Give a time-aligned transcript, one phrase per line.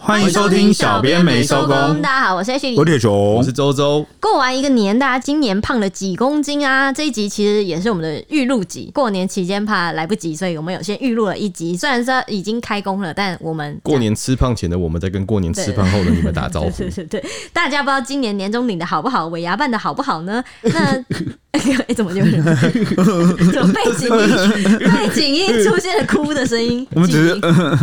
[0.00, 2.00] 欢迎收听，小编没收工。
[2.00, 4.06] 大家好，我是 H 李，我铁雄，我是周周。
[4.20, 6.92] 过完一个年，大家今年胖了几公斤啊？
[6.92, 8.90] 这一集其实也是我们的预录集。
[8.94, 11.76] 过年期间怕来不及，所以我们有先预录了一集。
[11.76, 16.70] 虽然说已经开工了，但我们过年吃胖前的我们在跟过年吃胖后的你们打招呼。
[16.70, 20.42] 对对对，大家不知道今年年终领的好不好，尾牙办的好不好呢？
[20.62, 21.04] 那。
[21.50, 26.86] 哎、欸，怎么就怎么背景音 背景音出现了哭的声音？
[26.92, 27.34] 我们只是，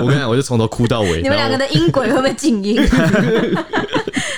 [0.02, 1.22] 我跟你讲，我就从头哭到尾。
[1.22, 2.78] 你们两个的音轨会不会静音？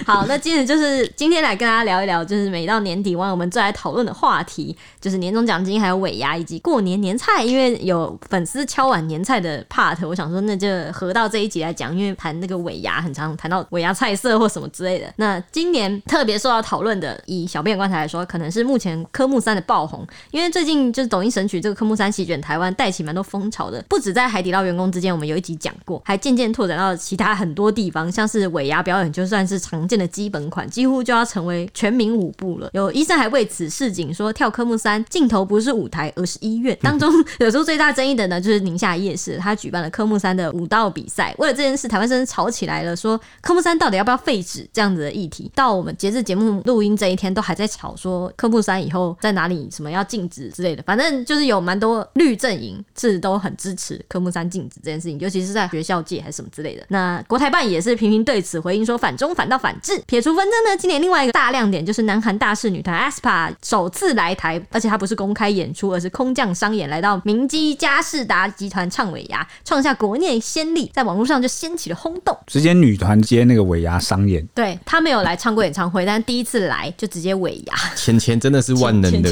[0.08, 7.44] 好，那今天就是今天来跟大家聊一聊，就是每到年底完，我们最爱讨论的话题，就是年终奖金、还有尾牙以及过年年菜。
[7.44, 15.14] 因为有粉丝敲碗年菜的 part，我想说那就合到这一集来讲，因为谈那个尾牙很常谈到尾牙菜色或什么之类的。
[15.18, 23.84] 那今年特别受到讨论的，以小编观察来说，可能是目前科目三的爆红，因为最近就是抖音神曲这个科目三席卷台湾，带起蛮多风潮的。
[23.90, 32.70] 不止在海底捞员工之间，我们有一集讲过，还渐渐拓展到其他很多地方，像是尾牙表演，就算是常见的基本款几乎就要成为全民舞步了。
[32.74, 36.78] 有医生还为此示警说，跳科目三镜头不是舞台，而是医院。
[36.82, 41.34] 当中 有时候最大争议的呢，就是宁夏夜市，他举办了科目三的舞蹈比赛。
[41.38, 45.52] 为了这件事，台湾甚至吵起来了，说科目三到底要不要废止这样子的议题。
[45.56, 50.84] 到我们截至节目录音这一天，都还在吵说科目三以后在哪里什么要禁止之类的。
[50.84, 56.84] 反正就是有蛮多绿阵营是都很支持科目三禁止这件事情，尤其是在学校界还是什么之类的。
[56.90, 60.38] 那国台办也是频频对此回应说，反中反到反制，撇除。
[60.38, 60.78] 纷争呢？
[60.78, 72.38] 今年另外一个大亮点就是南韩大势女团 aespa 首次来台，而且她不是公开演出，而是空降商演，来到明基佳士达集团唱尾牙，创下国内先例，在网络上就掀起了轰动。
[72.46, 77.74] 直接女团接那个尾牙商演，对，她没有来唱过演唱会，但第一次来就直接尾牙。
[77.96, 79.32] 钱钱真的是万能的。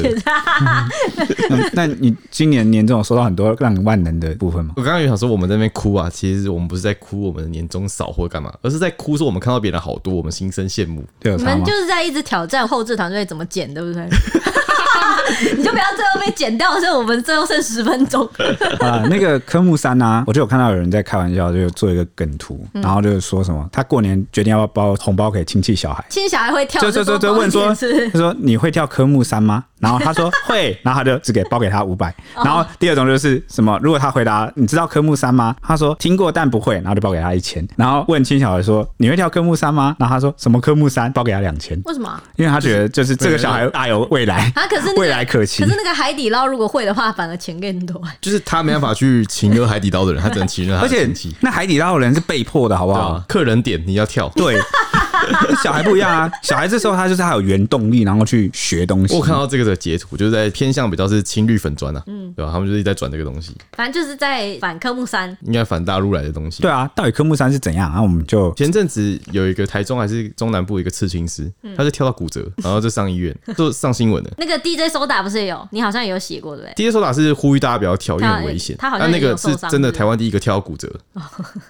[1.50, 4.74] 那 那你今年年终有收到很多让你万能的部分吗？
[4.76, 11.04] 我刚刚有想说我们在那边哭啊，其实我们不是在哭我们的年终少或干嘛，而是在哭说我们看到别人好多，我们心生羡慕。
[11.22, 14.06] 你们就是在一直挑战后置团队怎么剪，对不对？
[15.56, 18.24] 你就不要最后被剪掉，所以我们最后剩十分钟。
[18.80, 27.68] 啊，那个科目三啊，我就有看到有人在开玩笑，就做一个梗图，然后就是说什么，他过年决定要不要包红包给亲戚小孩，亲戚小孩会跳，就就就就问说，
[28.12, 29.64] 他说你会跳科目三吗？
[29.78, 32.14] 然后他说会，然后他就只给包给他五百。
[32.34, 35.54] 然后第二种就是什么，如果他回答你知道科目三吗？
[35.62, 37.66] 他说听过但不会，然后就包给他一千。
[37.76, 39.94] 然后问亲戚小孩说你会跳科目三吗？
[39.98, 41.12] 然后他说什么科目三？
[41.12, 41.80] 包给他两千。
[41.84, 42.20] 为什么？
[42.36, 45.62] 因为他觉得就是这个小孩大有未来啊，可是未来可期。
[45.62, 48.00] 可是那个海底捞如果会的话，反而钱更多。
[48.20, 50.78] 就是他没办法去请个海底捞的人，他只能请人。
[50.80, 51.08] 而且
[51.40, 53.22] 那海底捞的人是被迫的，好不好？
[53.28, 54.56] 客人点你要跳，对。
[55.62, 59.14] 小孩不一样啊，小孩这时候他就是他有原动力，然后去学东西。
[59.14, 62.52] 我看到这个的截图，就是在偏向比较是青绿粉砖啊，嗯，对吧？
[62.52, 66.62] 他们就是在转这个东西，反正就是在反科目三，应该反大陆来的东西。
[66.62, 67.90] 对啊，到底科目三是怎样？
[67.90, 74.30] 然后我们就前阵子有一个台中还是中南部一个刺青师，他就跳到骨折，然后就上医院， 就上新闻了。
[74.38, 75.68] 那个 DJ 手打不是也有？
[75.70, 78.76] 你好像也有写过对不对？DJ 手打是呼吁大家不要跳，因为很危险。
[78.78, 80.90] 他好像那个是真的台湾第一个跳到骨折，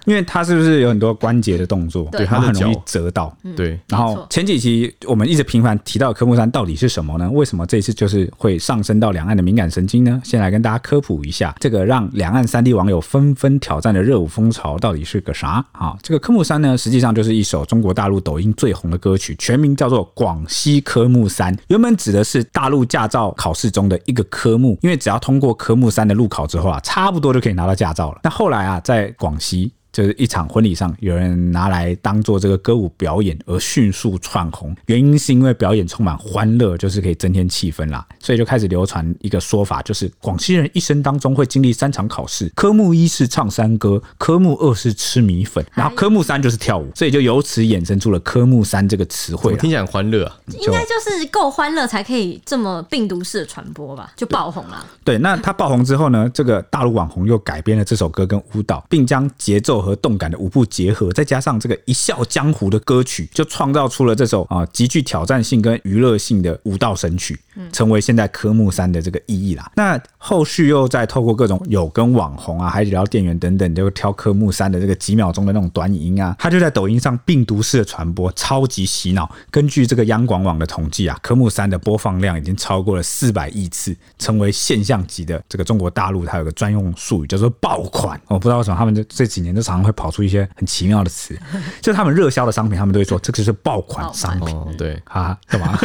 [0.05, 2.07] 因为他是不是有很多关节的动作？
[2.11, 3.35] 对，他很容易折到。
[3.55, 4.25] 对，然后。
[4.29, 7.29] 前几期我们一直频繁提到科目三到底是什么呢？
[7.31, 10.21] 为什么这次就是会上升到两岸的敏感神经呢？
[10.23, 15.97] 先来跟大家科普一下，这个让两岸三地网友纷纷挑战的热舞风潮到底是个啥啊？
[16.03, 28.19] 这个科目三呢，实际上就是一首中国大陆抖音最红的歌曲，全名叫做《广西科目三》，原本指的是大陆驾照考试中的一个科目，因为只要通过科目三的路考之后啊，差不多就可以拿到驾照了。
[28.23, 29.71] 那后来啊，在广西。
[29.97, 49.55] 就是一场婚礼上，有人拿来当做这个歌舞表演而迅速窜红，原因是因为表演充满欢乐，就是可以增添气氛啦，所以就开始流传一个说法，就是广西人一生当中会经历三场考试，科目一是唱山歌，科目二是吃米粉，然后科目三就是跳舞，所以就由此衍生出了科目三这个词汇。
[49.55, 54.85] 听起来很欢乐啊，应该就是够欢乐才可以这么病毒式的传播吧，就爆红了。
[55.03, 59.86] 对，那他爆红之后呢，这个大陆网红又改编了这首歌跟舞蹈，并将节奏。
[59.87, 67.39] 和动感的舞步结合，再加上这个一笑江湖的歌曲，就创造出了这首啊极具挑战性跟娱乐性的舞蹈神曲，
[67.71, 69.71] 成为现在科目三的这个意义啦。
[69.75, 79.29] 那后续又再透过各种有跟网红啊、海底捞店员等等，就挑科目三的这个几秒钟的那种短影音啊，它就在抖音上病毒式的传播，超级洗脑。
[79.49, 88.19] 根据这个央广网的统计啊，科目三的播放量已经超过了四百亿次，成为现象级的这个中国大陆，它有个专用术语叫做爆款。
[88.27, 91.37] 我不知道为什么他们这这几年都常常会跑出一些很奇妙的词，
[91.81, 94.55] 就他们热销的商品，他们都会说这个是爆款商品。
[94.55, 95.77] 哦，对，啊，干嘛？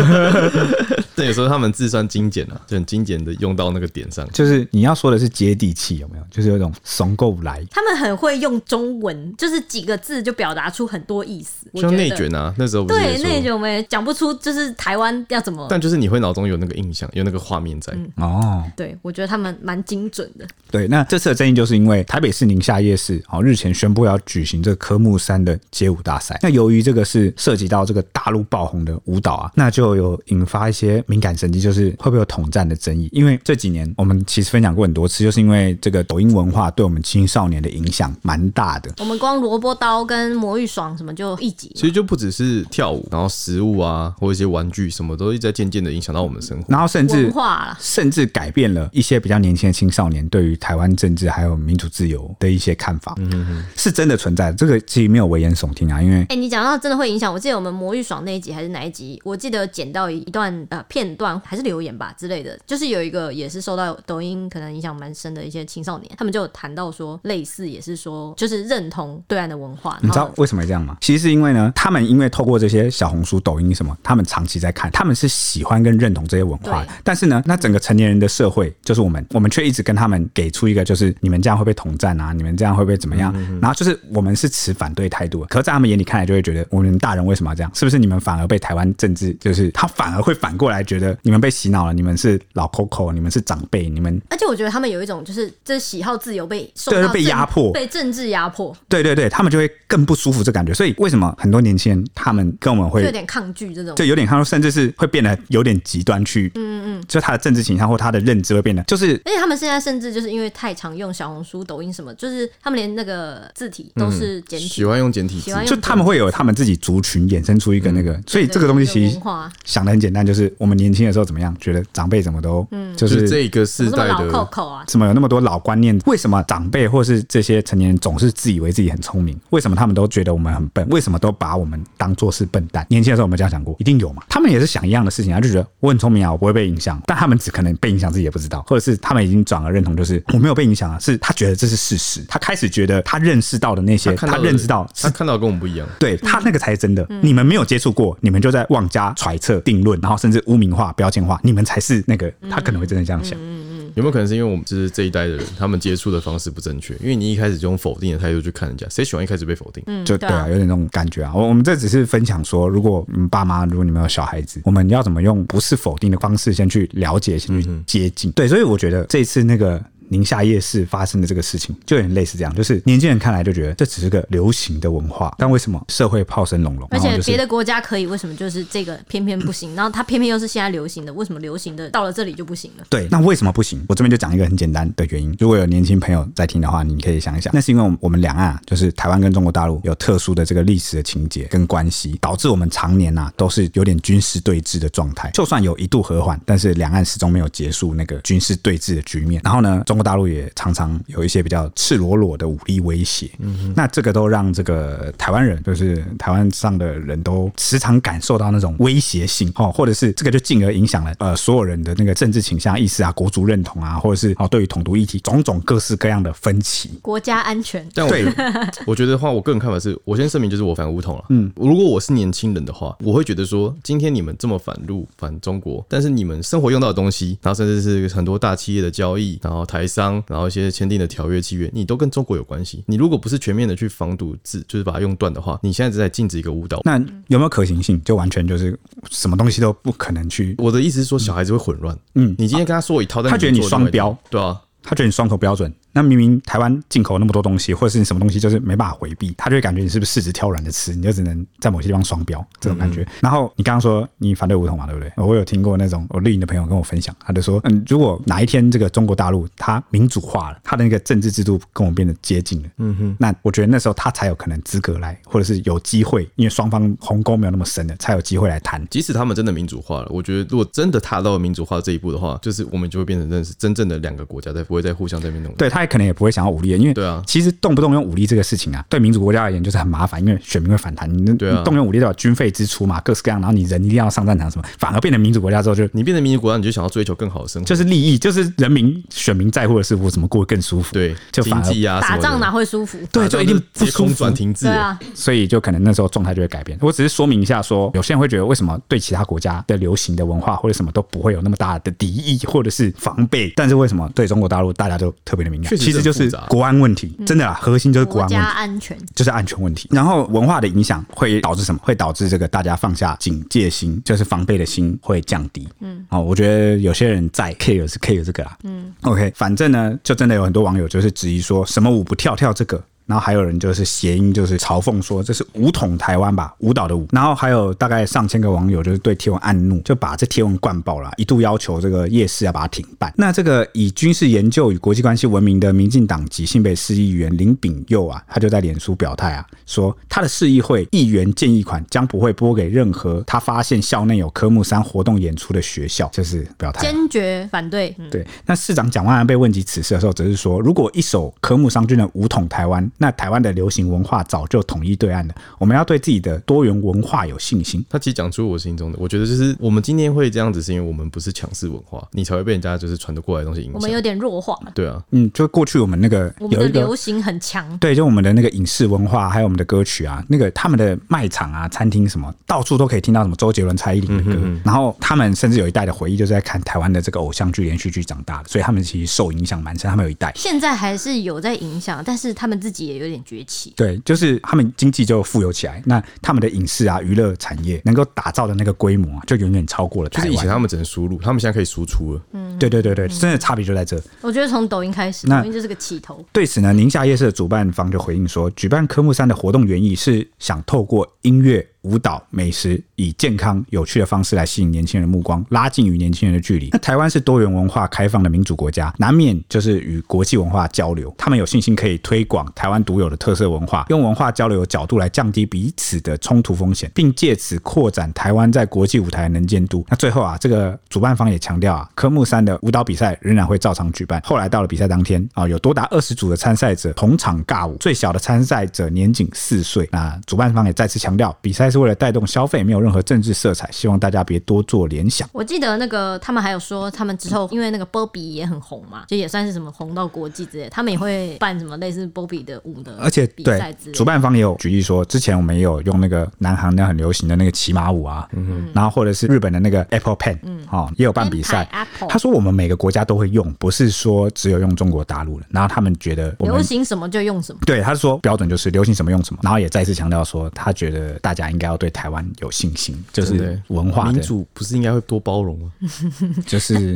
[1.14, 4.26] 对，有时候他们自算精简啊，就很精简的用到那个点上。
[4.32, 6.24] 就是你要说的是接地气，有没有？
[6.30, 7.62] 就是有种怂够来。
[7.70, 11.66] 他们很会用中文，就是几个字就表达出很多意思。
[11.74, 15.66] 像内卷啊，那时候对内卷，我们也讲不出，就是台湾要怎么。
[15.68, 17.92] 但就是你会脑中有那个印象，有那个画面在。
[17.94, 20.46] 嗯、哦，对，我觉得他们蛮精准的。
[20.70, 26.38] 对，那这次的争议就是因为台北市宁夏夜市哦，日前宣布要举行这个科目三的街舞大赛。
[26.42, 33.08] 那由于这个是涉及到这个大陆爆红的舞蹈啊，那就有引发一些敏感神经，就是会不会有统战的争议？
[33.12, 38.92] 因为这几年我们其实分享过很多次，就是因为这个抖音文化对我们青少年的影响蛮大的。
[38.98, 53.14] 我们光萝卜刀跟魔芋爽什么就一集，其实就不只是跳舞，然后食物啊，或一些玩具什么，都一直在渐渐的影响到我们的生活，然后甚至文化了，甚至改变了一些比较年轻的青少年对于台湾政治还有民主自由的一些看法。
[53.18, 56.00] 嗯哼哼，是真的存在的，这个其实没有危言耸听啊。
[56.00, 59.20] 因为，哎、欸，你讲到真的会影响，我记得我们魔芋爽那一集还是哪一集？
[59.24, 69.98] 我记得剪到一段呃片段，还是留言吧之类的，就是有一个也是受到抖音可能影响蛮深的一些青少年，他们就谈到说，类似也是说，就是认同对岸的文化。
[70.02, 70.96] 你知道为什么这样吗？
[71.00, 76.84] 其实是因为呢，他们因为透过这些小红书、抖音什么，他们长期在看，他们是喜欢跟认同这些文化。
[77.02, 83.32] 但是呢，那整个成年人的社会就是我们，我们却一直跟他们给出一个，就是你们这样会被统战啊，你们这样会不会怎么样？
[83.36, 87.70] 嗯、然后就是我们是持反对态度的，可是在他们眼里看来，就会觉得我们大人为什么要这样？
[87.74, 94.20] 是不是你们反而被台湾政治，就是他反而会反过来觉得你们被洗脑了，你们是老 Coco，你们是长辈，你们。
[94.30, 98.76] 而且我觉得他们有一种就是这喜好自由被受对被压迫，被政治压迫。
[98.88, 100.72] 对对对，他们就会更不舒服这感觉。
[100.72, 119.18] 所以为什么很多年轻人他们跟我们会有点抗拒这种，就有点抗拒，甚至是会变得有点极端去，嗯嗯，就他的政治倾向或他的认知会变得就是，而且他们现在甚至就是因为太常用小红书、抖音什么，就是他们连那个字体都是简体，嗯、喜欢用简体字，就他们会有他们自己族群衍生出一个那个，嗯、所以这个东西其实
[119.64, 124.48] 想的很简单，就是我们年轻的时候怎么样，觉得长辈怎么都，嗯，就是这个世代的，
[124.86, 125.98] 怎么有那么多老观念？
[126.06, 129.38] 为什么长辈或是这些成年人总是自以为自己很聪明？
[129.50, 130.86] 为什么他们都觉得我们很笨？
[130.90, 132.86] 为什么都把我们当做是笨蛋？
[132.88, 134.22] 年轻的时候我们这样想过，一定有嘛？
[134.28, 153.38] 他们也是想一样的事情啊，就觉得我很聪明啊，我不会被影响，但他们只可能被影响自己也不知道，或者是他们已经转而认同，就是我没有被影响啊，是他觉得这是事实，他开始觉得他认识到的那些，他，他认识到他看到跟我们不一样，对他那个才是真的，嗯、你们没有接触过，你们就在妄加揣测、定论，然后甚至污名化、标签化，你们才是那个，他可能会真的这样想。
[153.38, 156.94] 嗯嗯嗯、有没有可能是因为我们就是这一代的人，他们接触的方式不正确？
[157.00, 160.04] 因为你一开始就用否定的态度去看人家，谁喜欢一开始被否定？
[160.04, 161.32] 就对啊，有点那种感觉啊。
[161.34, 168.30] 我我们这只是分享说，如果你爸妈，如果你们有小孩子，我们要怎么用不是否定的方式先去了解，先去接近？
[168.32, 169.82] 对，所以我觉得这次那个。
[170.12, 176.86] 宁夏夜市发生的这个事情，就有点类似这样，就是年轻人看来就觉得这只是个流行的文化，但为什么社会炮声隆隆？
[176.90, 179.74] 而且别的国家可以，为什么就是这个偏偏不行？
[179.74, 182.84] 然后它偏偏又是现在流行的，为什么流行的到了这里就不行了？
[182.90, 183.82] 对，那为什么不行？
[183.88, 185.34] 我这边就讲一个很简单的原因。
[185.38, 195.30] 如果有年轻朋友在听的话，你可以想一想，那是因为我们两岸啊，就是台湾跟中国大陆有特殊的这个历史的情节跟关系，导致我们常年呐都是有点军事对峙的状态。
[195.32, 199.40] 就算有一度和缓，但是两岸始终没有结束那个军事对峙的局面。
[199.44, 200.82] 然后呢，中国大陆也常常。
[201.06, 217.86] 有一些比较赤裸裸的武力威胁，嗯哼，那这个都让这个台湾人，就是台湾上的人都时常感受到那种威胁性哦，或者是这个就进而影响了呃所有人的那个政治倾向、意识啊、国族认同啊，或者是哦对于统独议题种种各式各样的分歧，国家安全。
[217.94, 218.24] 但我对
[218.86, 221.24] 我觉得的话，我个人看法是，我先声明就是我反乌统了。
[221.28, 230.72] 嗯，如果我是年轻人的话，我会觉得说，今天你们这么反陆反中国，但是你们生活用到的东西，然后甚至是很多大企业的交易，然后台商，然后一些。
[230.72, 232.82] 签订的条约契约，你都跟中国有关系。
[232.86, 236.80] 你如果不是全面的去防堵制，就是把它用断的话，你现在只在禁止一个舞蹈。
[236.82, 238.02] 那有没有可行性？
[238.02, 238.78] 就完全就是
[239.10, 240.54] 什么东西都不可能去。
[240.56, 241.94] 我的意思是说，小孩子会混乱。
[242.14, 245.70] 嗯，你今天跟他说一套，但他觉得你双标，对啊，他觉得你双重标准。
[245.92, 253.02] 那明明台湾进口那么多东西，或者是你什么东西就是没办法回避，他就会感觉你是不是市值挑软的吃，你就只能在某些地方双标这种感觉。
[253.02, 255.12] 嗯、然后你刚刚说你反对梧桐嘛，对不对？
[255.16, 268.86] 我有听过那种我绿营的朋友跟我分享，他就说，嗯，如果哪一天这个中国大陆它民主化了，它的那个政治制度跟我们变得接近了，嗯哼，那我觉得那时候他才有可能资格来，或者是有机会，因为双方鸿沟没有那么深了，才有机会来谈。
[268.90, 275.52] 即使他们真的民主化了，我觉得如果真的踏到民主化这一步的话，就是我们就会变成认识真正的两个国家，在不会再互相在那边弄。
[275.54, 281.12] 对，他也可能也不会想要武力，因为对啊，其实动不动用武力这个事情啊，对民主国家而言就是很麻烦，因为选民会反弹。
[281.12, 281.24] 你
[281.64, 290.92] 动用武力都有军费支出嘛，各式各样，然后你人一定要上战场什么， 反而变成民主国家之后，就你变成民主国家，你就想要追求更好的生活，就是利益，就是人民选民在乎的是我怎么过得更舒服。
[290.92, 292.98] 对，就反而啊，打仗哪会舒服？
[293.10, 294.14] 对，就一定不舒服。
[294.14, 296.78] 转停滞，对啊，所以就可能那时候状态就会改变。
[296.80, 305.70] 我只是说明一下说，说有些人会觉得为什么对其他国家的流行的文化或者什么都不会有那么大的敌意或者是防备，但是为什么对中国大陆大家都特别的敏感？
[305.76, 309.88] 其实就是国安问题，真的啦，核心就是国安问题，安全就是安全问题。
[309.92, 311.80] 然后文化的影响会导致什么？
[311.82, 315.68] 会导致这个大家放下警戒心，就是防备的心会降低。
[315.80, 318.56] 嗯，哦，我觉得有些人在 care 是 care 这个啦。
[318.64, 322.82] 嗯，OK，反正呢，就真的有很多网友就是质疑说什么舞不跳跳这个。
[323.12, 327.06] 然后还有人就是谐音，就是嘲讽说这是武统台湾吧，舞蹈的舞。
[327.12, 333.12] 然后还有大概上千个网友就是对贴文暗怒，就把这贴文灌爆了，一度要求这个夜市要把它停办。
[333.18, 347.94] 那这个以军事研究与国际关系闻名的民进党籍新北市议员林炳佑啊，他就在脸书表态啊，说他的市议会议员建议款将不会拨给任何他发现校内有科目三活动演出的学校，就是表态，坚决反对。
[348.10, 352.90] 对，那市长蒋万安被问及此事的时候，则是说，如果一首科目商军的武统台湾。
[353.02, 357.84] 那台湾的流行文化早就统一对岸了，我们要对自己的多元文化有信心。
[357.90, 363.74] 他其实讲出我心中的，我觉得就是我们今天会这样子，是因为我们不是强势文化，你才会被人家就是传得过来的东西影响。
[363.74, 364.56] 我们有点弱化。
[364.72, 374.38] 对啊，嗯，就过去我们那个我们的流行很强，对，就我们的那个影视文化，还有我们的歌曲啊，那个他们的卖场啊、餐厅什么，到处都可以听到什么周杰伦、蔡依林的歌。
[374.40, 379.90] 嗯、然后他们甚至有一代的回忆，就是在看台湾的这个偶像剧、连续剧长大的，所以他们其实受影响蛮深。
[379.90, 383.72] 他们有一代现在还是有在影响，但是他们自己也有点崛起。
[383.76, 390.10] 对，就是他们经济就富有起来，那他们的影视啊、娱乐产业能够打造的那个规模啊，就远远超过了。
[390.10, 392.22] 就是以前他们只能输入，他们现在可以输出了。
[392.32, 394.00] 嗯，对对对对，真的差别就在这。
[394.20, 396.24] 我觉得从抖音开始，抖音就是个起头。
[396.32, 401.66] 对此呢，宁夏夜市的主办方就回应说，举办科目三的活动原意是想透过音乐。
[401.82, 406.68] 舞蹈、美食，以健康、有趣的方式来吸引年轻人的目光，拉近与年轻人的距离。
[406.72, 411.12] 那台湾是多元文化开放的民主国家，难免就是与国际文化交流。
[411.18, 419.84] 他们有信心可以推广台湾独有的特色文化，用文化交流的角度来降低彼此的冲突风险，并借此扩展台湾在国际舞台的能见度。
[419.88, 424.20] 那最后啊，这个主办方也强调啊，科目三的舞蹈比赛仍然会照常举办。
[424.24, 429.88] 后来到了比赛当天啊，有多达二十组的参赛者同场尬舞，最小的参赛者年仅四岁。
[429.90, 435.28] 那主办方也再次强调，比赛是为了带动消费，没有任何政治色彩，希望大家别多做联想。
[435.32, 451.66] 我记得那个他们还有说，他们之后因为那个波比也很红嘛，就也算是什么红到国际之类，他们也会办什么类似波比的舞的，而且对主办方也有举例说，之前我们也有用那个南韩那很流行的那个骑马舞啊，嗯，然后或者是日本的那个 Apple Pen，嗯，哦，也有办比赛。
[452.08, 455.46] 他说我们每个国家都会用，不是说只有用中国大陆的。
[455.50, 459.40] 然后他们觉得流行什么就用什么，对，他说标准就是流行什么用什么。
[459.42, 462.12] 然后也再次强调说，他觉得大家应该要对台。
[462.12, 465.72] 湾有信心，就是文化民主不是应该会多包容吗？
[466.46, 466.94] 就是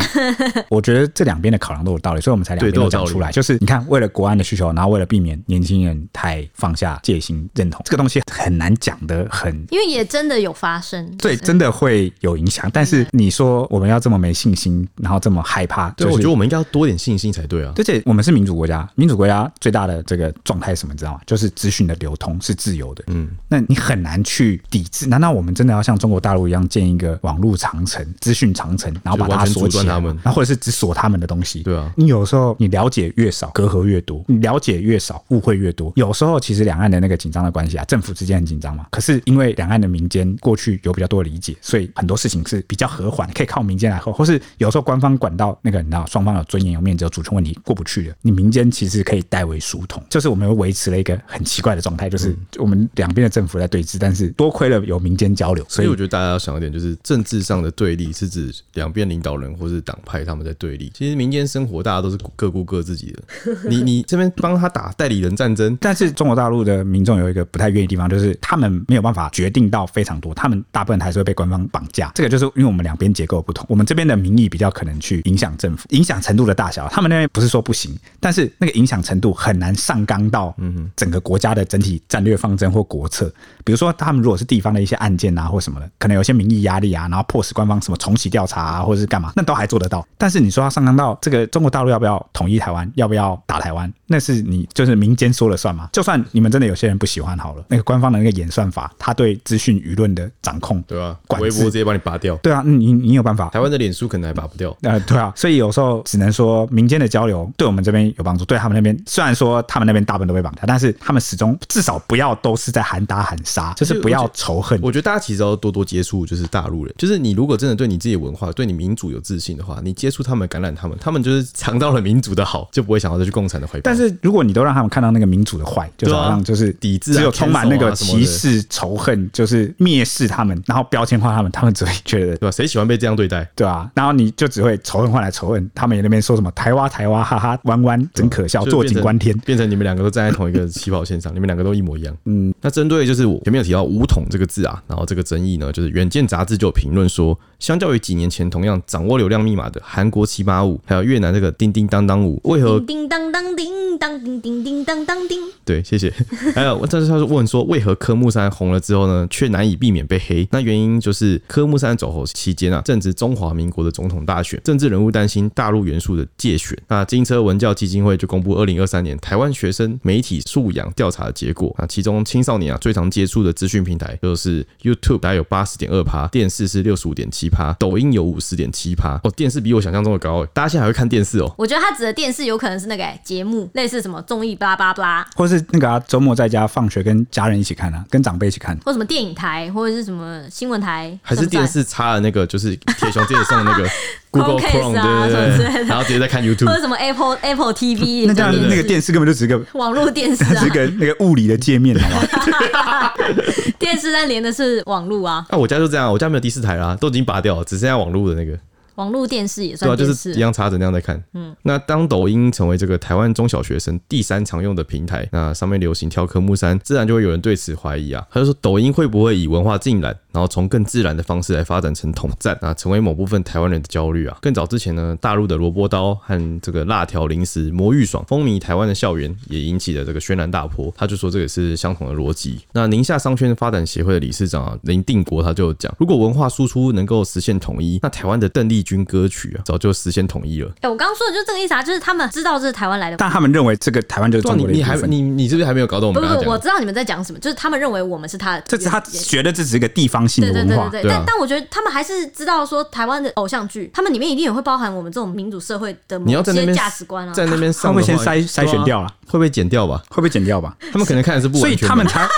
[0.69, 3.33] 我觉得这两边的考量都有道理，所以我们才两边都讲出来。
[3.33, 12.71] 就是你看，为了国安的需求，然后为了避免年轻人太放下戒心，认同这个东西很难讲的很，因为也真的有发生，对，真的会有影响。
[12.71, 17.73] 但是你说我们要这么没信心，然后这么害怕，对，我觉得我们应该要多点信心才对啊。
[17.77, 20.93] 而且我们是民主国家，民主国家最大的这个状态是什么？
[20.93, 21.21] 你知道吗？
[21.25, 23.03] 就是资讯的流通是自由的。
[23.07, 25.07] 嗯，那你很难去抵制。
[25.07, 29.97] 难道我们真的要像中国大陆一样建一个网络长城、资讯长城，然后把它锁起来？
[29.97, 31.63] 然后或者是只锁他们的东西？
[31.63, 35.93] 对啊，你有时候你了解越少，隔阂越多；你了解越少，误会越多。
[35.97, 38.87] 有时候其实两岸的那个紧张的关系啊，政府之间很紧张嘛。
[38.91, 44.13] 可是因为两岸的民间过去有比较多的理解，所以很多事情是比较和缓，可以靠民间来和。
[44.13, 50.03] 或是有时候官方管到那个，你知道双方有尊严、有面子、有主权问题过不去的，你民间其实可以代为疏通。
[50.11, 54.46] 就是我们维持了一个很奇怪的状态，就是我们两边的政府在对峙，但是多。
[54.47, 60.93] 多亏了有民间交流，所以我觉得大家要想一点，就是政治上的对立是指两边领导人或是党派他们在对立。
[60.95, 63.23] 其实民间生活大家都是各顾各自己的。
[63.69, 72.13] 你你这边帮他打代理人战争，但是中国大陆的民众有一个不太愿意的地方，就是他们没有办法决定到非常多，他们大部分还是会被官方绑架。
[72.15, 80.55] 这个就是因为我们两边结构不同，我们这边的民意比较可能去影响政府，影响程度的大小，他们那边不是说不行，但是那个影响程度很难上纲到
[80.95, 83.33] 整个国家的整体战略方针或国策。
[83.65, 90.07] 比如说，他们如果是地方的一些案件啊或什么的，可能有些民意压力啊，然后迫使官方什么重启调查啊，或者是干嘛，那都还做得到。
[90.19, 95.89] 但是你说要上升到这个中国大陆要不要统一台湾，要不要打台湾，那是你就是民间说了算嘛？
[95.93, 101.39] 就算你们真的有些人不喜欢好了，那个官方的那个演算法，他对资讯舆论的掌控，对吧、啊？
[101.39, 103.49] 微博直接把你拔掉，对啊，你你有办法？
[103.51, 114.79] 台湾的脸书可能还拔不掉，呃，对啊，所以有时候只能说民间的交流对我们这边有帮助，对他们那边虽然说他们那边大部分都被绑架，但是他们始终至少不要都是在喊打喊杀，就是不要仇恨。
[114.83, 123.83] 我觉得大家其实要多多接触，就是大陆人，就是你如果真的对你自己的文化、对你民主有自信的话，你接触他们、感染他们，他们就是尝到了民主的好，就不会想要再去共产的怀抱。
[123.85, 132.51] 但是如果你都让他们看到那个民主的坏，就是好像就是抵制，只有充满那个歧视、仇恨，就是蔑视他们，然后标签化他们，他们只会觉得 对吧？
[132.51, 133.49] 谁喜欢被这样对待？
[133.55, 142.17] 对啊，然后你就只会仇恨换来仇恨，他们也那边说什么台湾台湾，哈哈，弯弯真可笑，坐井观天，变成你们两个都站在同一个起跑线上，你们两个都一模一样。
[142.27, 155.41] 嗯，那针对就是我前面有提到“武统”这个字啊，然后这个争议呢，就是《远见》杂志就有评论说，相较于几年前同样掌握流量密码的韩国七八五，还有越南这个叮叮当当舞，为何叮当当叮当叮叮叮当当叮？
[155.65, 156.13] 对，谢谢。
[156.55, 160.47] 还有，但是他是问说，为何科目三红了之后呢，却难以避免被黑？
[160.53, 166.77] 那原因就是科目三走红期间啊，正值中华民国的总统大选，政治人物担心大陆元素的借选。
[166.87, 179.21] 那金车文教基金会就公布二零二三年台湾学生媒体素养调查的结果啊，其中青少年啊最常接触的资讯平台就是 YouTube，大概有八十点二趴，电视是六十五点七趴，抖音有五十点七趴。
[179.25, 181.55] 哦，电视比我想象中的高，大家现在还会看电视哦？
[181.57, 193.89] 我觉得他指的电视有可能是那个节目，类似什么综艺，巴拉巴拉巴拉，或是那个啊，周末在家放学跟家人一起看啊，跟长辈一起看，或什么电影台，或者是什么新闻台，还是电视插了那个就是铁雄电视上的那个
[194.37, 203.13] Google Chrome 啊，对对对，然后直接在看 YouTube，或者什么 Apple Apple TV，那这样那个电视根本就只是个网络电视啊， 是个那个物理的界面，好吗？
[203.79, 208.59] 电视但连的是网络啊，那、啊、我家就这样，我家没有第四台啦，都已经拔掉了，只剩下网络的那个。
[208.97, 211.23] 网络电视也算对啊，就是一样插着那样在看。
[211.33, 218.27] 嗯，那当抖音成为这个台湾中小学生第三常用的平台，那上面流行挑科目三，自然就会有人对此怀疑啊。
[218.31, 224.37] 他就说，抖音会不会以文化浸染，然后从更自然的方式来发展成统战啊，成为某部分台湾人的焦虑啊？
[224.43, 230.93] 更早之前呢，大陆的萝卜刀和这个辣条零食魔芋爽风靡台湾的校园，也引起了这个轩然大波。
[230.97, 232.61] 他就说这个是相同的逻辑。
[232.73, 239.67] 那宁夏商圈发展协会的理事长啊林定国他就讲，如果文化输出能够实现统一，那台湾的邓丽君歌曲啊。
[239.67, 240.69] 早就实现统一了。
[240.77, 245.11] 哎、欸，我刚刚说的就是这个意思啊，就是他们知道这是台湾来的，但他们认为这个台湾就是中国的一部分。
[245.11, 246.23] 你你还你你是不是还没有搞懂我们？
[246.39, 250.89] 不不，我知道你们在讲什么，就是他们认为我们是他的，这是他觉得这只是一个地方性的文化。
[250.89, 257.33] 对对对对，但但我觉得他们还是知道说台湾的偶像剧，他们里面一定也会包含我们这种民主社会的某些价值观啊。
[257.33, 259.09] 在那边他会先筛筛选掉了？
[259.27, 260.03] 会不会剪掉吧？
[260.09, 260.77] 会不会剪掉吧？
[260.93, 262.27] 他们可能看的是不完全，所以他们才。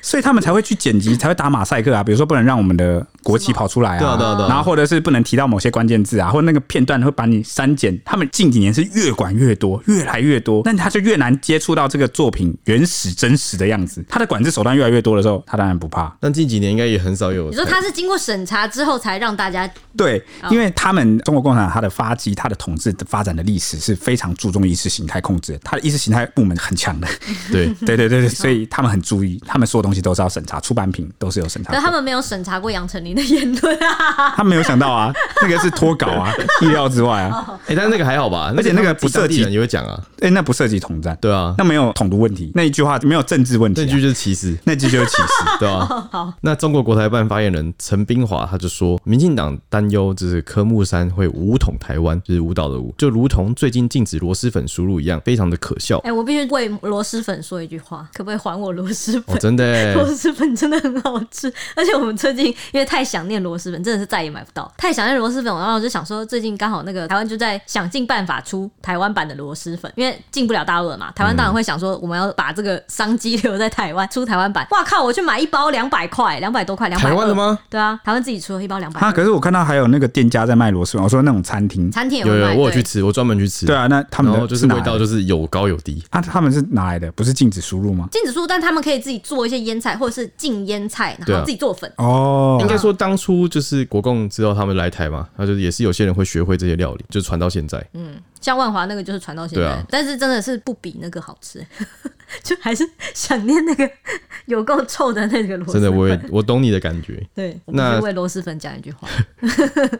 [0.00, 2.02] 所以他们才会去剪辑，才会打马赛克啊。
[2.02, 7.98] 比如说不能让我们的国旗跑出来啊，对啊对啊对啊，然后或者是不能提到某些关键字啊，或者那个片段会把你删减。
[8.04, 14.04] 他们近几年是越管越多，越来越多，但他就越难接触到这个作品原始真实的样子。
[14.08, 16.14] 他的管制手段越来越多的时候，他当然不怕。
[16.20, 17.48] 但近几年应该也很少有。
[17.50, 27.08] 你说他是经过审查之后才让大家对，因为他们中国共产党他的发迹、他的统治的发展的历史是非常注重意识形态控制的，他的意识形态部门很强的。
[27.50, 30.58] 对对对对对，所以他们很注意，他们所有东西都是要审查。
[30.60, 34.34] 出版品都是有审查，但他们没有审查过杨丞琳的言论啊。
[34.36, 37.58] 他没有想到啊，那个是脱稿啊， 意料之外啊。
[37.66, 40.00] 哎、欸，但是那个还好吧，而且那个不涉及，也会讲啊。
[40.20, 46.08] 哎、欸，那不涉及统战，对啊，那没有统独问题，那一句话没有政治问题、啊，那句就是歧视，那句就是歧视， 对啊。
[46.10, 55.98] 好，那中国国台办发言人陈冰华他就说，民进党担忧就是科目三会武统台湾，就是舞蹈的舞，就如同最近禁止螺蛳粉输入一样，非常的可笑。
[55.98, 59.36] 哎、欸，我必须为螺蛳粉说一句话，可不可以还我螺蛳粉？
[59.36, 61.52] 哦、真的，螺蛳粉真的很好吃。
[61.76, 64.68] 而且我们最近因为太太想念螺蛳粉，真的是再也买不到。
[64.76, 71.12] 太想念螺蛳粉，然后我就想说，最近刚好那个台湾就在想尽办法出台湾版的螺蛳粉，因为进不了大陆了嘛。
[71.12, 74.66] 台湾当然会想说，我们要把这个商机留在台湾， 出台湾版。
[74.72, 75.04] 哇靠！
[75.04, 77.08] 我去买一包两百块，两百多块，两百。
[77.08, 77.56] 台湾的吗？
[77.70, 79.00] 对啊，台湾自己出了一包两百。
[79.00, 83.64] 啊，可是我看到还有那个店家在卖螺蛳粉，我说那种餐厅，餐厅也有有，我有去吃，我专门去吃。
[83.64, 86.02] 对啊，那他们的就是味道就是有高有低。
[86.10, 87.12] 啊，他们是哪来的？
[87.12, 88.08] 不是禁止输入吗？
[88.10, 91.88] 禁止输入，但他们可以自己做一些腌菜，或者是进腌菜，然后自己做粉。
[91.98, 97.84] 哦，应该说当初就是国共知道他们来台嘛，那就是也是有些人会学会这些料理，就传到现在。
[97.94, 101.64] 嗯，像万华那个就是传到现在，啊、但是真的是不比那个好吃，
[102.42, 103.90] 就还是想念那个
[104.46, 105.82] 有够臭的那个螺蛳粉。
[105.82, 107.24] 真的，我也我懂你的感觉。
[107.34, 109.08] 对，那为螺蛳粉讲一句话，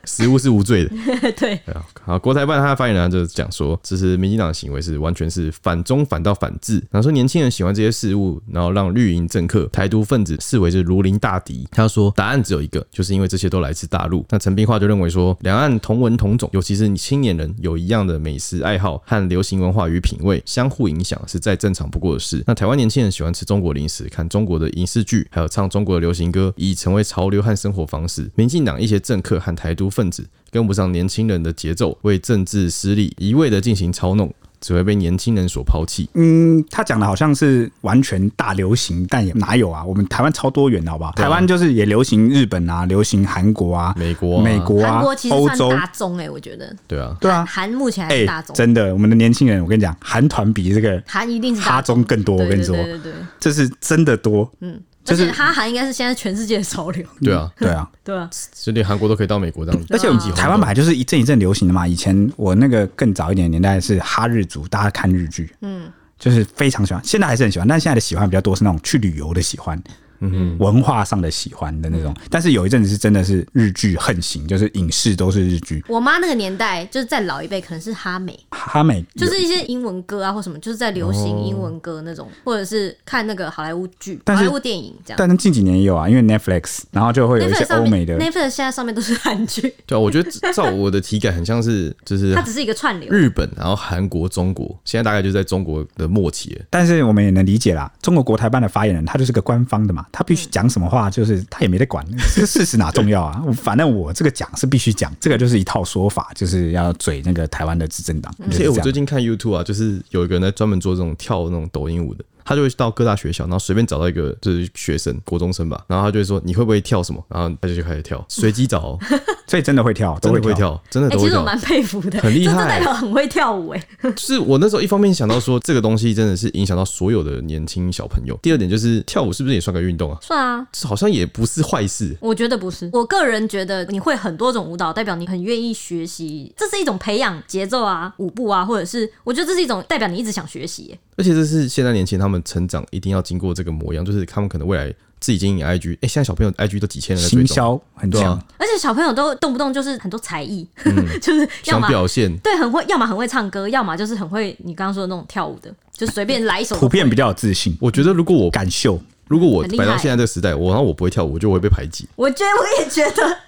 [0.04, 0.90] 食物是无罪的。
[1.32, 11.66] 对，对啊，好，国台办他的发言人就是讲说，这是民进党的行为是完全是反中反到反制，然后说年轻人喜欢这些事物，然后让绿营政客、台独分子视为是如临大敌。
[11.70, 14.24] 他说答案只有一个，就是因为这些都来自大陆。
[14.30, 22.44] 那陈碧华就认为说，两岸同文同种，尤其是你青年人有一样的美食爱好和流行文化与品味，相互影响是再正常不过的事。
[22.46, 28.30] 那台湾年轻人喜欢吃中国零食、看中国的影视剧，还有唱中国的流行歌，已成为潮流和生活方式。
[28.34, 34.30] 民进党一些政客和台独分子跟不上年轻人的节奏，为政治私利一味的进行操弄。
[34.60, 36.08] 只会被年轻人所抛弃。
[36.14, 39.84] 嗯，他讲的好像是完全大流行，但也哪有啊？
[39.84, 41.10] 我们台湾超多元的，好不好？
[41.10, 46.74] 啊、台湾就是也流行日本啊，流行韩国啊，美国、啊、美国啊，韩国其实算大众哎、欸，我觉得。
[46.86, 48.56] 对啊，对啊，韩目前还是大众、欸。
[48.56, 52.36] 真的，我们的年轻人，我跟你讲，韩团比这个韩一定是哈中更多。
[52.36, 54.50] 我跟你说，对对对，这是真的多。
[54.60, 54.80] 嗯。
[55.08, 57.04] 就是哈韩应该是现在全世界的潮流。
[57.20, 59.86] 对啊， 对啊，对啊，就连韩国都可以到美国这样子。
[59.90, 61.86] 而且我们台湾本来就是一阵一阵流行的嘛。
[61.86, 69.80] 以前我那个更早一点的年代是哈日族，大家看日剧，嗯，就是非常喜欢，现在还是很喜欢，但现在的喜欢比较多是那种去旅游的喜欢。
[70.20, 75.84] 嗯，文化上的喜欢的那种，但是有一阵子是真的是日剧横行，就是影视都是日剧。
[75.88, 85.16] 我妈那个年代，就是在老一辈，可能是哈美，哈美就是一些英文歌啊或什么，就是在流行英文歌那种，或者是看那个好莱坞剧、好莱坞电影这样。
[85.18, 88.18] 但是近几年也有啊，因为 Netflix，然后就会有一些欧美的。
[88.18, 89.74] Netflix 现在上面都是韩剧。
[89.86, 93.08] 对啊，我觉得照我的体感，很像是就是它只是一个串流。
[93.10, 96.64] 日本，然后韩国、中国，现在大概就在中国的末期了。
[96.70, 100.88] 但是我们也能理解啦，中国国台办的发言人，他就是个官方的嘛，他必须讲什么。
[100.88, 102.02] 话就是他也没得管，
[102.34, 103.44] 这事实哪重要啊？
[103.52, 108.34] 反正我这个讲是必须讲，这个就是一套说法，就是要嘴那个台湾的执政党。
[108.40, 112.24] 而且我最近看 YouTube 啊，就是有一个人在专门做这种跳那种抖音舞的。
[112.48, 117.22] 他就会到各大学校，然后随便找到一个就是学生，国中生吧，然后他就会说，你会不会跳什么？
[117.28, 118.98] 然后他就就开始跳，随机找、喔，
[119.46, 121.28] 所以真的会跳， 真的会跳，真的都会跳。
[121.28, 123.88] 欸、其实我蛮佩服的，很厉害，代表很会跳舞哎。
[124.02, 128.34] 就是我那时候一方面想到说，这个东西真的是影响到所有的年轻小朋友。
[128.40, 130.18] 第二点就是跳舞是不是也算个运动啊？
[130.22, 132.16] 算啊，好像也不是坏事。
[132.18, 140.96] 我觉得不是，我个人觉得你会很多种舞蹈，代表你很愿意学习，这是一种培养节奏啊、舞步啊，或者是我觉得这是一种代表你一直想学习。
[141.16, 156.76] 而且这是现在年轻他们成长一定要经过这个模样，就是他们可能未来自己经营 IG，哎、欸，现在小朋友 IG 都几千人的，行销很强、啊，而且小朋友都动不动就是很多才艺，嗯、 就是要想表现，对，很会，要么很会唱歌，要么就是很会你刚刚说的那种跳舞的，就随便来一首。
[156.80, 162.08] 普遍比较有自信，我觉得如果我敢秀，如果我摆到现在这个时代，我然后我不会跳舞，我就会被排挤。
[162.16, 163.38] 我觉得我也觉得。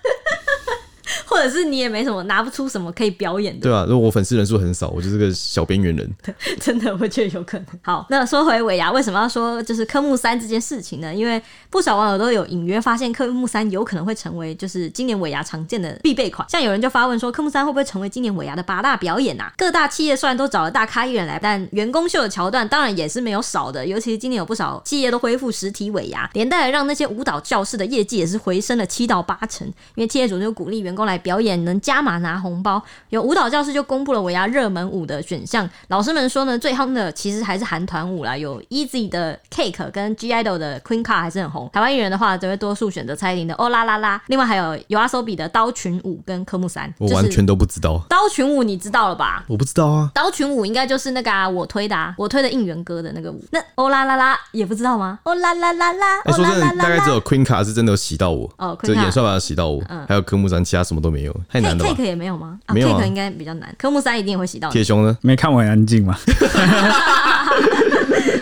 [1.31, 6.11] 或者是你也没什么拿不出什么可以表演的，对啊，如果我粉丝人数很少，我就是个小边缘人。
[6.59, 7.67] 真的，我觉得有可能。
[7.83, 11.15] 好，那说回尾牙，为什么要说就是科目三这件事情呢？
[11.15, 11.41] 因为
[11.71, 16.45] 不少网友都有隐约发现，科目三有可能会成为就是今年尾牙常见的必备款。
[16.51, 19.53] 像有人就发问说，科目三会不会成为今年尾牙的八大表演啊？
[19.57, 23.87] 各大企业虽然都找了大咖艺人来，但员工秀的桥段当然也是没有少的。
[23.87, 29.67] 尤其是今年有不少企业都恢复实体尾牙，连带的让那些舞蹈教室的业绩也是回升了七到八成。
[29.95, 32.83] 因为企业主就鼓励员工来表演，能加码拿红包。
[33.11, 35.69] 有舞蹈教室就公布了尾牙热门舞的选项。
[35.89, 41.69] 老师们说呢，最夯的其实还是韩团舞啦，有 Easy 的 Cake 跟 (G)I-DLE 的 Queen Card 还是很红。
[41.73, 44.21] 台湾艺人的话，则会多数选择蔡依林的哦啦啦啦。
[44.27, 48.03] 另外还有 YOASOBI 的刀群舞跟科目三，我完全都不知道。
[48.09, 49.45] 刀群舞你知道了吧？
[49.49, 50.11] 我不知道啊。
[50.15, 53.43] 刀群舞应该就是那个啊，我推的啊，我推的应援歌的那个舞。
[53.51, 55.19] 那哦啦啦啦也不知道吗？
[55.25, 56.23] 哦啦啦啦啦。
[56.27, 61.85] 说真的，大概只有 Queen Card 是真的有洗到我哦，这演算法洗到我，还有科目三其他什么都没有，太难了。
[61.85, 62.59] ，Take 也没有吗？
[62.73, 63.75] 没有啊，Take 应该比较难。
[63.79, 64.71] 科目三一定会洗到。
[64.71, 65.17] 铁熊呢？
[65.23, 66.17] 没看我很安静吗？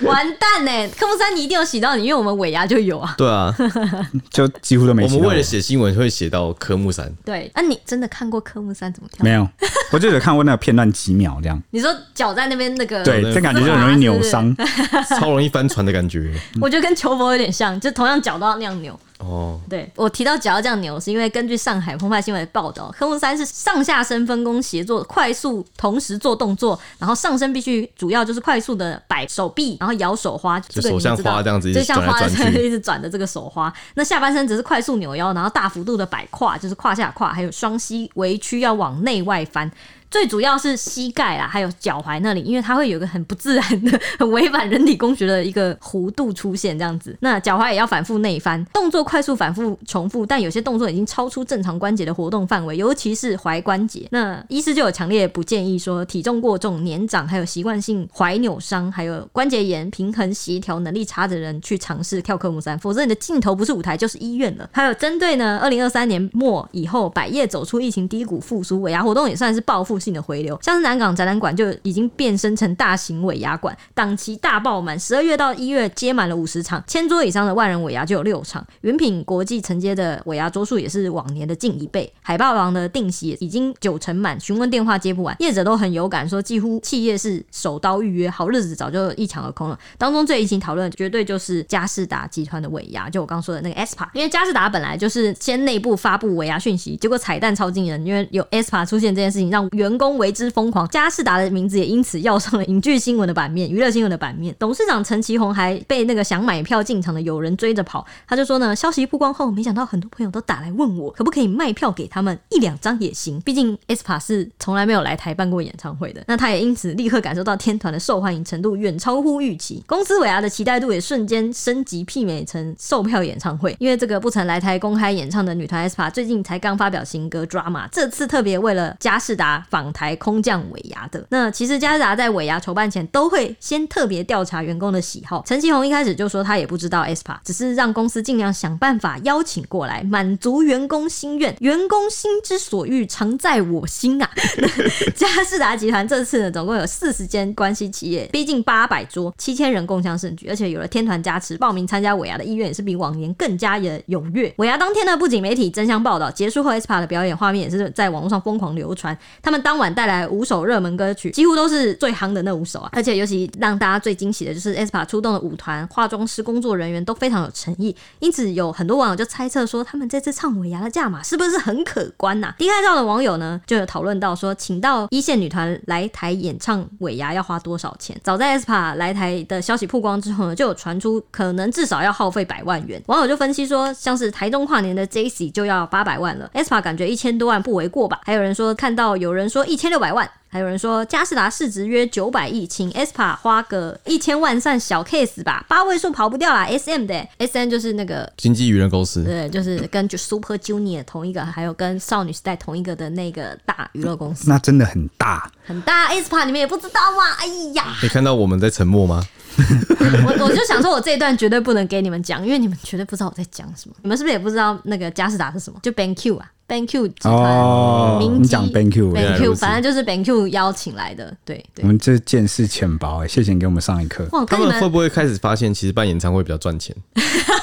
[0.03, 0.89] 完蛋呢！
[0.99, 3.15] 科目三你一定有洗到你，因为我们尾牙就有啊。
[3.19, 3.55] 对啊，
[4.31, 5.17] 就几乎都没洗到。
[5.17, 7.13] 我们为了写新闻会写到科目三。
[7.25, 9.23] 对，那、啊、你真的看过科目三怎么跳？
[9.23, 9.47] 没有，
[9.93, 11.63] 我就有看过那个片段几秒这样。
[11.71, 14.57] 你说脚在那边那个，对，这感觉就很容易扭伤，
[15.21, 16.33] 超容易翻船的感觉。
[16.59, 18.99] 我觉得跟球博有点像，就同样脚都要那样扭。
[19.19, 33.73] 哦，对，我提到脚要这样扭，是因为根据上海澎湃新闻的报道，科目三是上下身分工协作，快速同时做动作，然后上身必须主要就是快速的摆手臂，然后摇手花，就手像花这样子，就像花在一直转的这个手花。
[33.95, 39.71] 那下半身只是快速扭腰，然后大幅度的摆胯，就是胯下胯，还有双膝微屈要往内外翻。
[40.11, 47.15] 最主要是膝盖啦，还有脚踝那里，因为它会有一个很不自然的、很违反人体工学的一个弧度出现，这样子。
[47.21, 54.09] 那脚踝也要反复内翻，动作快速反复重复，但有些动作已经超出正常关节的活动范围，尤其是踝关节。
[54.11, 64.71] 那医师就有强烈不建议说，体重过重、年长、还有习惯性踝扭伤、还有关节炎、平衡协调能力差的人去尝试跳科目三，否则你的尽头不是舞台就是医院了。
[64.73, 69.98] 还有针对呢，二零二三年末以后，百业走出疫情低谷，复苏尾牙活动也算是报复。
[69.99, 78.65] 性的回流，像是南港展览馆就已经变身成大型尾牙馆，档期大爆满，十二月到一月接满了五十场，千桌以上的万人尾牙就有六场。
[78.83, 89.79] 云品国际承接的尾牙桌数也是往年的近一倍，海霸王的定席已经九成满，询问电话接不完，业者都很有感，说几乎企业是手刀预约，好日子早就一抢而空了。
[89.97, 104.55] 当中最引起讨论绝对就是佳士达集团的尾牙，就我刚说的那个 SPA，因为佳士达本来就是先内部发布尾牙讯息，结果彩蛋超惊人，因为有 SPA 出现这件事情，让原员工为之疯狂，嘉士达的名字也因此要上了影剧新闻的版面、娱乐新闻的版面。
[104.59, 113.41] 董事长陈其宏还被那个想买票进场的友人追着跑，他就说呢，消息曝光后，没想到很多朋友都打来问我，可不可以卖票给他们一两张也行。
[113.41, 123.75] 毕竟 s p a 是从来没有来台办过演唱会的，那他也因此立刻感受到天团的受欢迎程度远超乎预期，公司尾牙的期待度也瞬间升级，媲美成售票演唱会。
[123.79, 130.09] 因为这个不曾来台公开演唱的女团 s p a 最近才刚发表新歌《Drama》，这次特别为了嘉士达访台。
[130.17, 135.43] 空降尾牙的那，其实佳世达在尾牙筹办前都会先特别调查员工的喜好。
[135.47, 141.55] 陈其宏一开始就说他也不知道 SPA，只是让公司尽量想办法邀请过来，满足员工心愿。
[141.61, 144.29] 员工心之所欲，常在我心啊！
[145.15, 154.53] 佳士达集团这次呢，总共有四十间关系企业，逼近八百桌，七千人共襄盛举，而且有了天团加持，报名参加尾牙的意愿也是比往年更加的踊跃。
[154.57, 159.17] 尾牙当天呢，不仅媒体争相报道，结束后 SPA 的表演画面也是在网络上疯狂流传。
[159.43, 162.89] 他们当晚带来五首热门歌曲，几乎都是最夯的那五首啊！
[162.91, 172.55] 而且尤其让大家最惊喜的就是 s p a 出动的舞团、化妆师、工作人员都非常有诚意，因此有很多网友就猜测说，他们这次唱尾牙的价码是不是很可观呐、啊？
[172.57, 178.19] 低开照的网友呢，就有讨论到说，请到一线女团来台演唱尾牙要花多少钱？
[178.25, 182.99] 早在 s p a 来台的消息曝光之后呢，就有传出可能至少要耗费百万元。
[183.09, 188.19] 网友就分析说，像是台中跨年的 J.C 就要八百万了 s p a 感觉一千多万不为过吧？
[188.25, 190.29] 还有人说看到有人说一千六百万。
[190.51, 196.65] 还有人说，嘉士达市值约九百亿，请 aespa 花个一千万算小 case 吧，八位数跑不掉啦。
[196.65, 204.49] S M 的 S M 就是那个经纪娱乐公司，对，就是跟就 Super Junior 同一个，还有跟少女时代同一个的那个大娱乐公司。
[204.49, 206.09] 那真的很大，很大。
[206.09, 207.25] aespa 你们也不知道吗？
[207.41, 209.23] 哎呀，你看到我们在沉默吗？
[210.27, 213.95] 我我就想说，我这一段绝对不能给你们讲，因为你们绝对不知道我在讲什么。
[214.03, 215.79] 你们是不是也不知道那个嘉士达是什么？
[215.83, 216.51] 就 BenQ 啊。
[216.69, 221.83] BenQ 集团，哦，你讲 BenQ，BenQ 反正就是 BenQ 邀请来的，对对。
[221.83, 224.29] 我们这见识浅薄哎，谢谢你给我们上一课。
[224.47, 226.95] 他们会不会开始发现，其实办演唱会比较赚钱？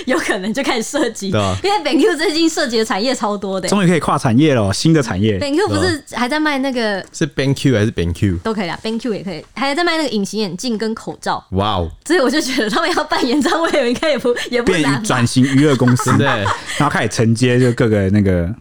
[0.06, 5.38] 有可能就开始涉及，对啊，因为 BenQ 最近涉及的产业超多的，终于可以跨产业了，新的产业。
[5.38, 7.04] BenQ 不是还在卖那个？
[7.12, 8.38] 是 BenQ 还是 BenQ？
[8.40, 11.44] 都可以啦，BenQ 也可以，还在卖那个隐形眼镜跟口罩。
[11.52, 11.90] 哇哦！
[12.04, 15.02] 所以我就觉得他们要办演唱会，应该也不也不难。
[15.04, 18.52] 转型娱乐公司， 对，然后开始承接就各个那个。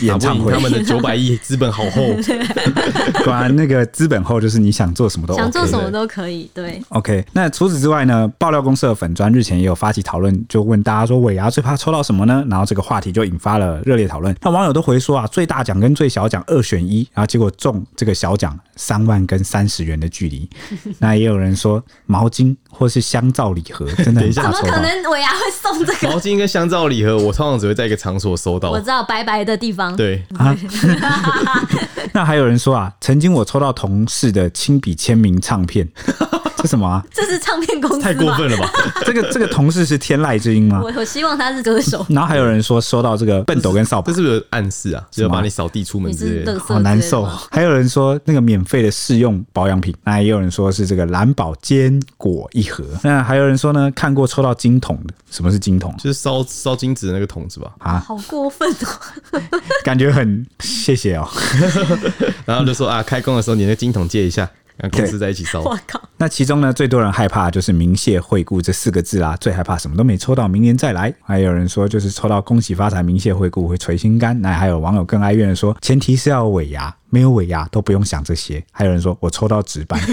[0.00, 2.02] 演唱会，他们的九百亿资本好厚，
[3.24, 6.50] 果然那个资本厚，就是你想做什么都、 OK、想做什么都可以。
[6.54, 7.24] 对，OK。
[7.32, 8.30] 那除此之外呢？
[8.38, 12.44] 爆料公司的粉砖日前也有发起讨论，就问大家说尾牙最怕抽到什么呢？
[12.48, 14.34] 然后这个话题就引发了热烈讨论。
[14.40, 20.48] 那网友都回说啊，最大奖跟最小奖二选一，然后结果中这个小奖三万跟三十元的距离。
[20.98, 27.18] 那也有人说毛巾或是香皂礼盒，真的很怎么可能尾牙会送这个毛巾跟香皂礼盒？
[27.18, 29.96] 我通常只会在一个场所收到，我知道白白的地方。
[29.96, 30.54] 对啊，
[32.12, 35.88] 那还有人说啊，曾经我抽到同事的亲笔签名唱片。
[36.62, 37.02] 这什么啊？
[37.10, 38.70] 这是唱片公司，太过分了吧？
[39.06, 40.82] 这个这个同事是天籁之音吗？
[40.84, 42.04] 我我希望他是歌手。
[42.10, 45.02] 然后还有人说收到这个笨斗跟扫把，这是不是暗示啊？
[45.10, 47.26] 就要把你扫地出门之类的，好难受。
[47.50, 52.84] 还有人说那个免费的试用保养品，那也有人说是这个蓝宝坚果一盒。
[53.02, 55.94] 那还有人说呢，看过抽到金桶的，什么是金桶？
[55.96, 57.72] 就是烧烧金子的那个桶子吧？
[57.78, 59.40] 啊，好过分哦！
[59.84, 61.28] 感觉很谢谢哦。
[62.44, 65.60] 然后就说啊，开工的时候你那金桶借一下，跟公司在一起烧。
[65.64, 66.00] 我靠！
[66.16, 71.14] 那其中呢，最多人害怕就是“明谢惠顾”这四个字啦，最害怕什么都没抽到，明年再来。
[71.22, 74.38] 还有人说就是抽到“恭喜发财”、“明谢惠顾”会捶心肝。
[74.42, 76.94] 那还有网友更哀怨的说，前提是要有尾牙。
[77.10, 80.06] 没有尾牙都不用想这些，还有人说我抽到值班，好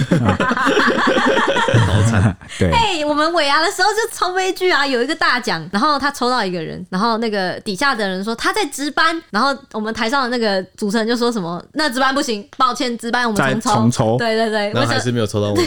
[2.04, 2.36] 惨。
[2.58, 4.86] 对，哎，我们尾牙的时候就超悲剧啊！
[4.86, 13.80] 有一个大奖，然后他抽到一个人，然后那个底下的人说他在值班，然后我们台上的那个主持人就说什么那值班不行，抱歉，值班我们重抽。
[13.80, 14.18] 重抽。
[14.18, 15.58] 对对对，那还是没有抽到我。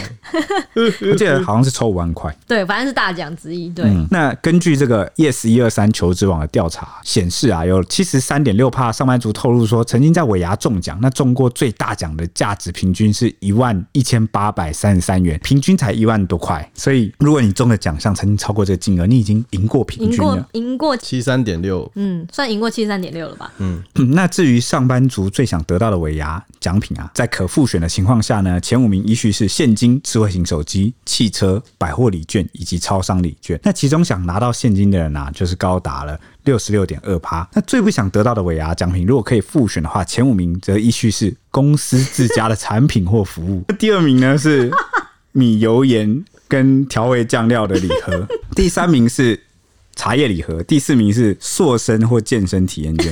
[0.75, 2.35] 我记得好像是抽五万块。
[2.47, 3.69] 对，反正是大奖之一。
[3.69, 16.67] 对、嗯，那根据这个 Yes 一二三求职网的调查显示啊，有七十三点六帕上班族透露说曾经在尾牙中奖，那中过最大奖的价值平均是一万一千八百三十三元，平均才一万多块。
[16.73, 23.53] 所以如果你中的奖项曾经超过这个金额，你已经赢过平均了，赢过七十三点六，嗯，算赢过七十三点六了吧？
[23.59, 33.59] 嗯，那至于上班族最想得到的尾牙奖品啊，在可复选的情况下呢，前五名依序是现金、智慧型手机、汽车、百货礼券以及超商礼券。
[33.61, 36.19] 那其中想拿到现金的人啊，就是高达了。
[36.43, 37.47] 六十六点二趴。
[37.53, 43.63] 那最不想得到的尾牙奖品，如果可以复选的话，前五名则依序是公司自家的产品或服务。
[43.67, 44.71] 那 第二名呢是
[45.33, 49.39] 米油盐跟调味酱料的礼盒， 第三名是
[49.95, 53.11] 茶叶礼盒，第四名是塑身或健身体验券。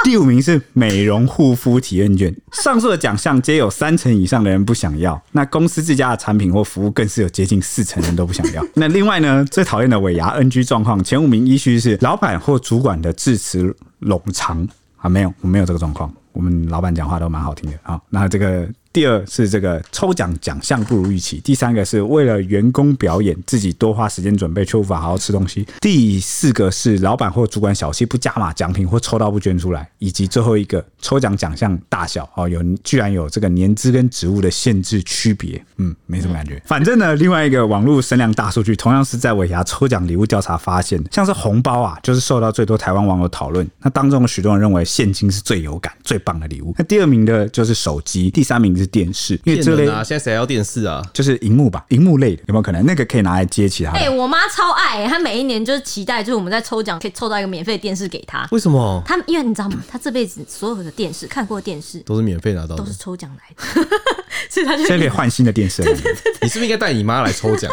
[0.04, 5.20] 第五名是美容护肤体验券，上述的奖项皆有三成以上的人不想要。
[5.32, 8.64] 那公司自家的产品或服务更是有接近四成人都不想要。
[8.74, 18.00] 那另外呢，最讨厌的尾牙 NG 状况，前五名依序是老板或主管的致辞冗长啊，没有，我没有这个状况，我们老板讲话都蛮好听的啊。
[18.08, 18.68] 那这个。
[18.92, 36.60] 第二是这个抽奖奖项不如预期，第三个是为了员工表演自己多花时间准备却无法好好吃东西，第四个是老板或主管小气不加码奖品或抽到不捐出来，以及最后一个抽奖奖项大小哦，有居然有这个年资跟职务的限制区别，嗯，没什么感觉。
[36.66, 43.64] 反正呢，另外一个网络声量大数据同样是在尾牙抽奖礼物调查发现，像是红包啊，就是受到最多台湾网友讨论。
[43.78, 46.74] 那当中许多人认为现金是最有感、最棒的礼物。
[46.76, 48.79] 那第二名的就是手机，第三名。
[48.82, 51.02] 是电视，因为这类啊，现在谁要电视啊？
[51.12, 52.84] 就是荧幕吧，荧幕类的有没有可能？
[52.84, 53.98] 那个可以拿来接其他的。
[53.98, 58.46] 哎、欸，我妈超爱、欸，她每一年就是期待，就是我们在抽奖可以抽到一个免费电视给她。
[58.50, 59.02] 为什么？
[59.06, 59.82] 她因为你知道吗？
[59.88, 63.88] 她这辈子所有的电视看过的电视都是免费拿到的，都是抽奖来的，
[64.48, 65.86] 所以她就现在可以换新的电视了。
[65.92, 67.70] 对对对对，你是不是应该带你妈来抽奖？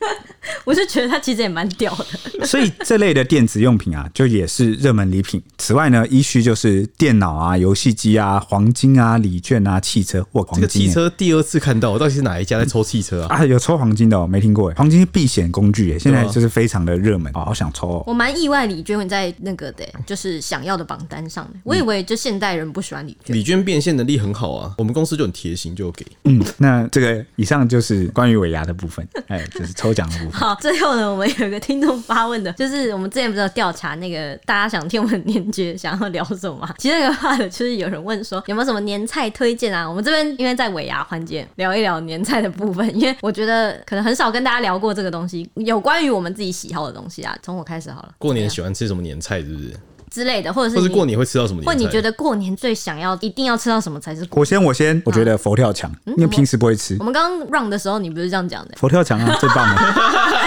[0.64, 1.94] 我就觉得他其实也蛮屌
[2.38, 5.42] 的， 所以这类的电子用品啊，就也是热门礼品。
[5.58, 10.60] 此外呢，依序就是电脑啊、游戏机啊、黄金啊、礼券啊、汽车或黄金。
[10.60, 13.36] 这个汽车第二次看到，到底是哪一家在抽汽车啊？
[13.40, 14.74] 啊，有抽黄金的哦，没听过哎。
[14.76, 18.04] 黄金是避险工具哎，现在就是非常的热门哦，好想抽哦。
[18.06, 21.60] 我蛮意外礼券会在那个的，就是想要的榜单上的。
[21.64, 24.74] 我以为就现代人不喜欢礼券，礼券变现能力很好啊。
[24.78, 26.06] 我们公司就很贴心，就给。
[26.24, 30.32] 嗯，那这个以上就是关于尾牙的部分，哎，就是抽奖的部分。
[30.32, 36.74] 好，最后呢，我们有一个听众发问的，就是我们之前不是有调查那个大家想听我们年节想要聊什么吗？
[36.78, 39.88] 其实那个话的，就是有人问说有没有什么年菜推荐啊？
[39.88, 47.36] 我们这边因为在尾牙环节聊一聊年菜的部分，因为我觉得可能很少跟大家聊过这个东西，有关于我们自己喜好的东西啊。
[47.42, 49.74] 从我开始好了，过年喜欢吃什么年菜，是不是？
[50.10, 51.66] 之类的，或者是或是过年会吃到什么年菜？
[51.66, 54.26] 或你觉得过年最想要、一定要吃到什么才是？
[54.30, 56.96] 我先，我先，我觉得佛跳墙，啊、因为平时不会吃。
[56.98, 58.74] 我们刚刚 run 的时候，你不是这样讲的？
[58.76, 59.94] 佛跳墙啊， 最棒了！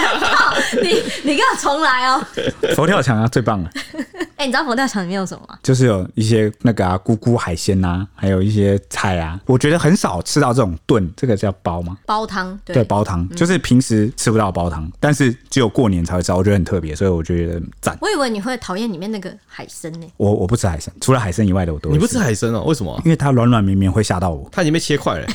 [0.82, 2.22] 你你给我重来哦！
[2.76, 3.70] 佛跳墙啊，最棒了！
[4.36, 5.58] 哎、欸，你知道佛跳墙里面有什么吗？
[5.62, 9.40] 就是有一些那个啊，菇菇海鲜呐，还有一些菜啊。
[9.46, 11.96] 我觉得很少吃到这种炖，这个叫煲吗？
[12.04, 17.96] 煲汤，对，对煲汤、嗯、就是平时吃不到煲汤，但是只有过年才会吃到，我觉得很特别，所以我觉得赞。
[18.00, 20.06] 我以为你会讨厌里面那个海参呢。
[20.16, 21.90] 我我不吃海参，除了海参以外的我都。
[21.90, 22.64] 你不吃海参哦？
[22.64, 23.00] 为什么、啊？
[23.04, 24.48] 因为它软软绵绵会吓到我。
[24.50, 25.26] 它已经被切块了，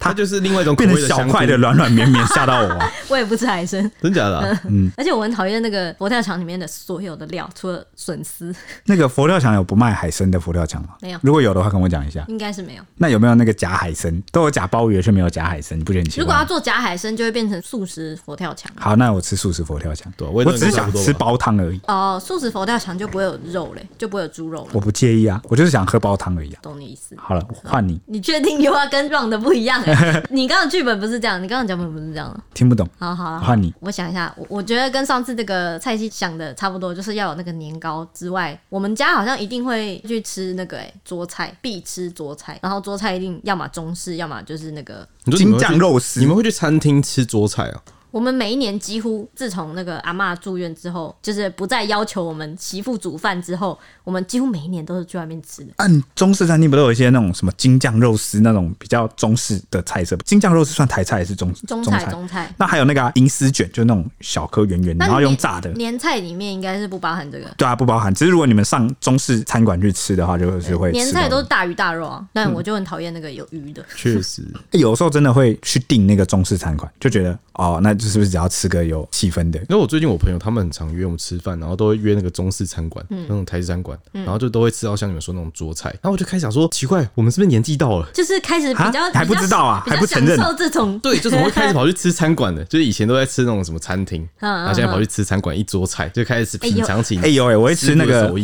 [0.00, 2.90] 它就是另外一种变成小块的软软绵绵吓到我、啊。
[3.08, 4.60] 我也不吃海参，真假的、啊？
[4.68, 4.90] 嗯。
[4.96, 8.52] 而且我很讨厌那个佛跳墙里面的所有的料，除了笋丝。
[8.86, 10.94] 那个佛跳墙有不卖海参的佛跳墙吗？
[11.02, 11.18] 没有。
[11.22, 12.24] 如果有的话，跟我讲一下。
[12.28, 12.82] 应该是没有。
[12.96, 14.22] 那有没有那个假海参？
[14.32, 16.22] 都有假鲍鱼，却没有假海参，你不觉得很奇怪？
[16.22, 18.72] 如果要做假海参，就会变成素食佛跳墙。
[18.76, 20.10] 好，那我吃素食佛跳墙。
[20.16, 21.80] 对，我只是想吃煲汤而已。
[21.86, 24.70] 哦，素食佛跳墙就不会有肉嘞，就不会有猪肉了。
[24.72, 26.60] 我不介意啊，我就是想喝煲汤而已啊。
[26.62, 27.14] 懂你意思。
[27.18, 28.00] 好了，换你。
[28.06, 29.82] 你确定有话跟 Ron 的不一样？
[29.82, 29.89] 哎，
[30.30, 32.44] 你刚刚剧本不是这样，你刚刚脚本不是这样。
[32.54, 32.88] 听不懂。
[32.98, 33.72] 好好，换你。
[33.80, 46.20] 我想一下，我我觉得跟上次这个蔡西想的差不多，就是要有那个年糕之外，我们家好像一定会去吃那个哎桌菜，必吃桌菜，然后桌菜一定要么中式，要么就是那个京酱肉丝。
[46.20, 47.80] 你们会去餐厅吃桌菜啊？
[48.10, 55.72] 我们每一年几乎自从那个阿嬷住院之后，就是不再要求我们媳妇煮饭之后，我们几乎每一年都是去外面吃的。
[55.76, 60.16] 按中式餐厅不都有一些那种什么京酱肉丝那种比较中式的菜色？
[60.24, 62.04] 京酱肉丝算台菜还是中中菜？
[62.06, 62.52] 中菜。
[62.56, 65.70] 那还有那个银丝卷，就那种小颗圆圆，然后用炸的。
[65.72, 67.46] 年菜里面应该是不包含这个。
[67.56, 68.12] 对啊，不包含。
[68.14, 70.90] 只是如果你们上中式餐馆去吃的话，就是会。
[70.92, 73.84] 年菜都是大鱼大肉啊，但我就很讨厌那个有鱼的。
[73.96, 74.42] 确实，
[74.72, 79.58] 有时候真的会去订那个中式餐馆，就觉得哦，那就是不是只要吃个有气氛的？
[79.60, 85.90] 因为我最近我朋友他们很常约我们吃饭，然后都会约那个中式餐馆，那种台式餐馆，然后就都会吃到像你们说那种桌菜。
[86.00, 88.08] 然后我就开始想说，奇怪，我们是不是年纪到了？
[88.14, 92.64] 就是开始比较还不知道啊，还不承认这种对，就怎么会开始跑去吃餐馆的？
[92.70, 97.18] 就是以前都在吃那种什么餐厅，然后现在跑去吃餐馆，一桌菜就开始品尝起。
[97.18, 98.34] 哎呦哎，我会吃那个，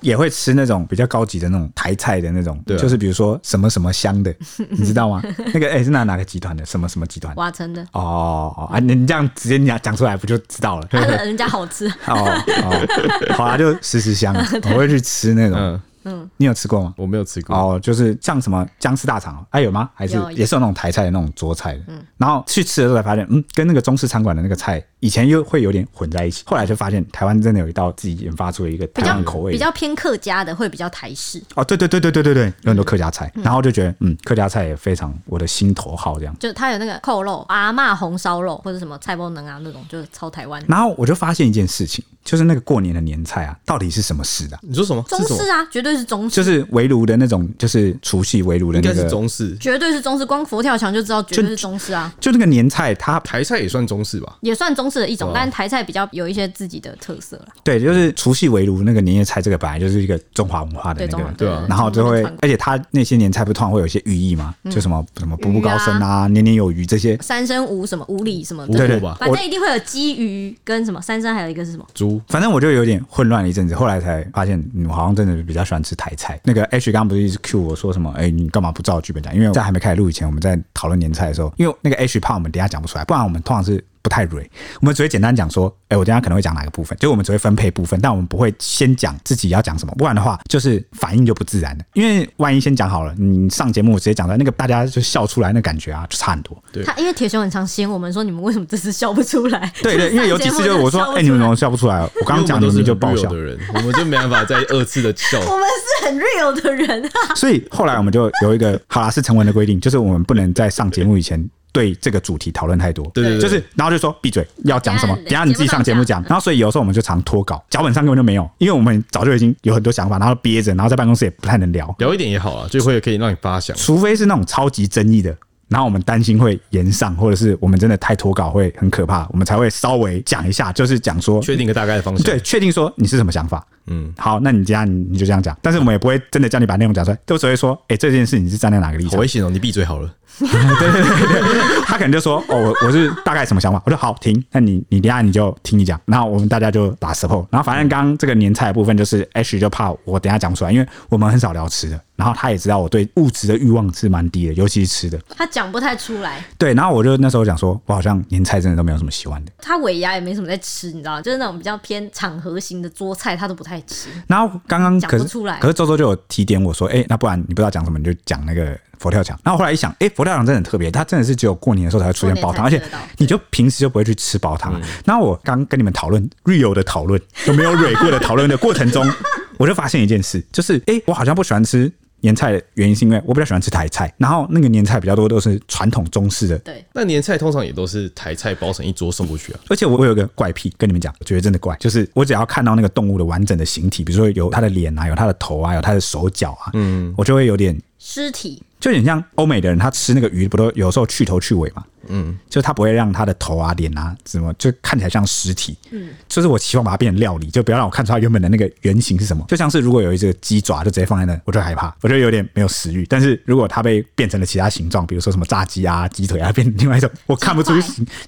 [0.00, 4.34] 也会吃那种比较高级的那种台菜的那种，就是比如说什么什么香的，
[4.70, 5.22] 你知道吗？
[5.52, 6.64] 那个哎是哪哪个集团的？
[6.64, 7.34] 什么什么集团？
[7.36, 7.86] 瓦城的。
[7.92, 10.88] 哦哦啊，你这样直接讲讲出来不就知道了？
[10.90, 11.86] 人家好吃。
[12.06, 14.34] 哦哦，好啊，就时时香，
[14.64, 15.80] 我会去吃那种。
[16.04, 16.92] 嗯，你有吃过吗？
[16.96, 17.54] 我没有吃过。
[17.56, 19.88] 哦，就是像什么僵尸大肠，哎有吗？
[19.94, 21.80] 还是也是有那种台菜的那种桌菜的。
[21.88, 26.42] 嗯，然后去吃的时候才发现，嗯，跟那个中式餐馆的那个菜以前又会有点混在一起。
[26.46, 31.42] 后来就发现，台湾真的有一道自己研发出了一个台湾口味，比较偏客家的，会比较台式。
[31.54, 36.34] 哦，对对对对对对对，有很多客家菜，然后就觉得，嗯，客家菜也非常我的心头好，这样。
[36.40, 40.62] 就它有那个扣肉、阿嬷红烧肉或者什么菜包能啊那种，就是超台湾。
[40.66, 44.58] 然后我就发现一件事情，就是那个过年的年菜啊，到底是什么式的？
[44.62, 45.02] 你说什么？
[45.08, 46.66] 中式啊，绝对是中式，就是。
[46.70, 50.24] 围炉的那种，就是除夕围炉的那个，应该是中式，绝对是中式。
[50.24, 52.10] 光佛跳墙就知道，绝对是中式啊。
[52.18, 57.46] 就，就那个年菜，它台菜也算中式吧，也算中式的一种，哦、但是台菜比较有一些自己的特色了。
[57.64, 61.66] 对，就是除夕围炉那个年夜菜，这个本来就是一个中华文化的那个，对啊。
[61.68, 69.16] 然后就会，而且它那些年菜不通常会有一些寓意嘛，就什么什么步步高升啊，年年有余这些，三生五什么五礼什么，对对吧？
[69.20, 72.20] 反正一定会有鸡鱼跟什么三生，还有一个是什么猪。
[72.28, 76.40] 反正我就有点混乱了一阵子，后来才发现，我好像真的比较喜欢吃台菜。
[76.44, 77.76] 那个 H 刚刚不是一直 Q 我。
[77.82, 78.12] 说什么？
[78.16, 79.34] 哎、欸，你干嘛不照剧本讲？
[79.34, 83.82] 因为在还没开始录以前，我们在讨论年菜的时候，因为那个 H 怕我们等下讲不出来，不然我们通常是。
[84.02, 84.50] 不太锐，
[84.80, 91.84] 我们只会简单讲说，哎，我等下可能会讲哪个部分，就我们只会分配部分，但我们不会先讲自己要讲什么，不然的话就是反应就不自然了。
[91.94, 96.60] 因为万一先讲好了，你上节目直接讲出来，那个大家就笑出来，那感觉啊就差很多。
[96.72, 99.72] 对，他因为铁熊很常嫌我们说，你们为什么这次笑不出来？
[99.82, 102.00] 对对，因为有几次就是我说， 哎，你们怎么笑不出来？
[102.02, 105.38] 我刚刚讲的你就爆笑的人，我们就没办法再二次的笑。
[105.48, 105.64] 我们
[106.00, 107.34] 是很 real 的人啊。
[107.36, 111.48] 所以后来我们就有一个好啦，是成文的规定，就是我们不能在上节目以前。
[111.72, 116.22] 对这个主题讨论太多，对，对，对，就是然后就说闭嘴，要讲什么，等下你自己上节目讲。
[116.24, 121.92] 然后所以有时候我们就常脱稿，脚本上根本就没有，因为我们早就已经有很多想法，然后憋着，然后在办公室也不太能聊。
[121.98, 123.74] 聊一点也好啊，就会可以让你发想。
[123.76, 125.34] 除非是那种超级争议的，
[125.68, 132.22] 然后我们担心会延上，或者是我们真的太脱稿会很可怕，我们才会稍微讲一下，就是讲说确定个大概的方向。
[132.24, 133.66] 对，确定说你是什么想法。
[133.86, 139.12] 嗯，好，那你这样你就这样讲，但是我们也不会真的叫你把内容讲出来，都只会说，哎、欸，这件事你是站在哪个立场？
[139.12, 140.08] 好危险哦，你闭嘴好了。
[140.78, 143.80] 对对对对，他可能就说，哦，我我是大概什么想法？
[143.86, 156.44] 我说好，停，那你你等下你就听你讲，然后我们大家就打 support，然后反正刚刚这个年菜的部分就是 H 就怕我等下讲不出来，因为我们很少聊吃的，然后他也知道我对物质的欲望是蛮低的，尤其是吃的，他讲不太出来。
[156.58, 159.52] 对，然后我就那时候讲说，我好像年菜真的都没有什么喜欢的。
[159.58, 164.08] 他尾牙也没什么在吃，你知道，就是那种比较偏场合型的桌菜，他都不太吃。
[164.26, 168.76] 然后刚刚讲不出来，可是周周就有提点我说，哎，那不然你不知道讲什么，你就讲那个。
[169.02, 172.80] 佛跳墙，然后后来一想，哎、欸，佛跳墙真的很特别，它真的是只有过年的时候才会出现煲汤，而且
[173.18, 174.72] 你就平时就不会去吃煲汤。
[174.72, 179.04] 对然后我刚跟你们讨论 real 的讨论，有没有蕊过的讨论的过程中，
[179.58, 181.90] 我就发现一件事，就是哎、欸，我好像不喜欢吃
[182.20, 186.56] 年菜的原因是因为我比较喜欢吃台菜，然后那个年菜比较多都是传统中式的。
[186.60, 189.58] 对，那年菜通常也都是台菜包成一桌送过去啊。
[189.68, 198.62] 而且我我有个怪癖，跟你们讲，我觉得真的怪，就是我只要看到那个动物的完整的形体，比如说有它的脸啊，有它的头啊，有它的手脚啊，嗯，我就会有点尸体。
[198.82, 201.84] 就有点像欧美的人，他吃那个鱼不都有时候去头去尾嘛？
[202.08, 205.78] 嗯，就他不会让他的头啊、脸啊什么，就看起来像尸体。
[205.92, 209.44] 嗯，就是我希望把它变成料理，就不要让我看出它原本的那个原型是什么。
[209.46, 213.06] 就像是如果有一只鸡爪就直接放在那，我就害怕，我就有点没有食欲。
[213.06, 217.72] 但是如果它被变成了其他形状，比如说什么炸鸡啊、鸡腿啊，变成另外一种我看不出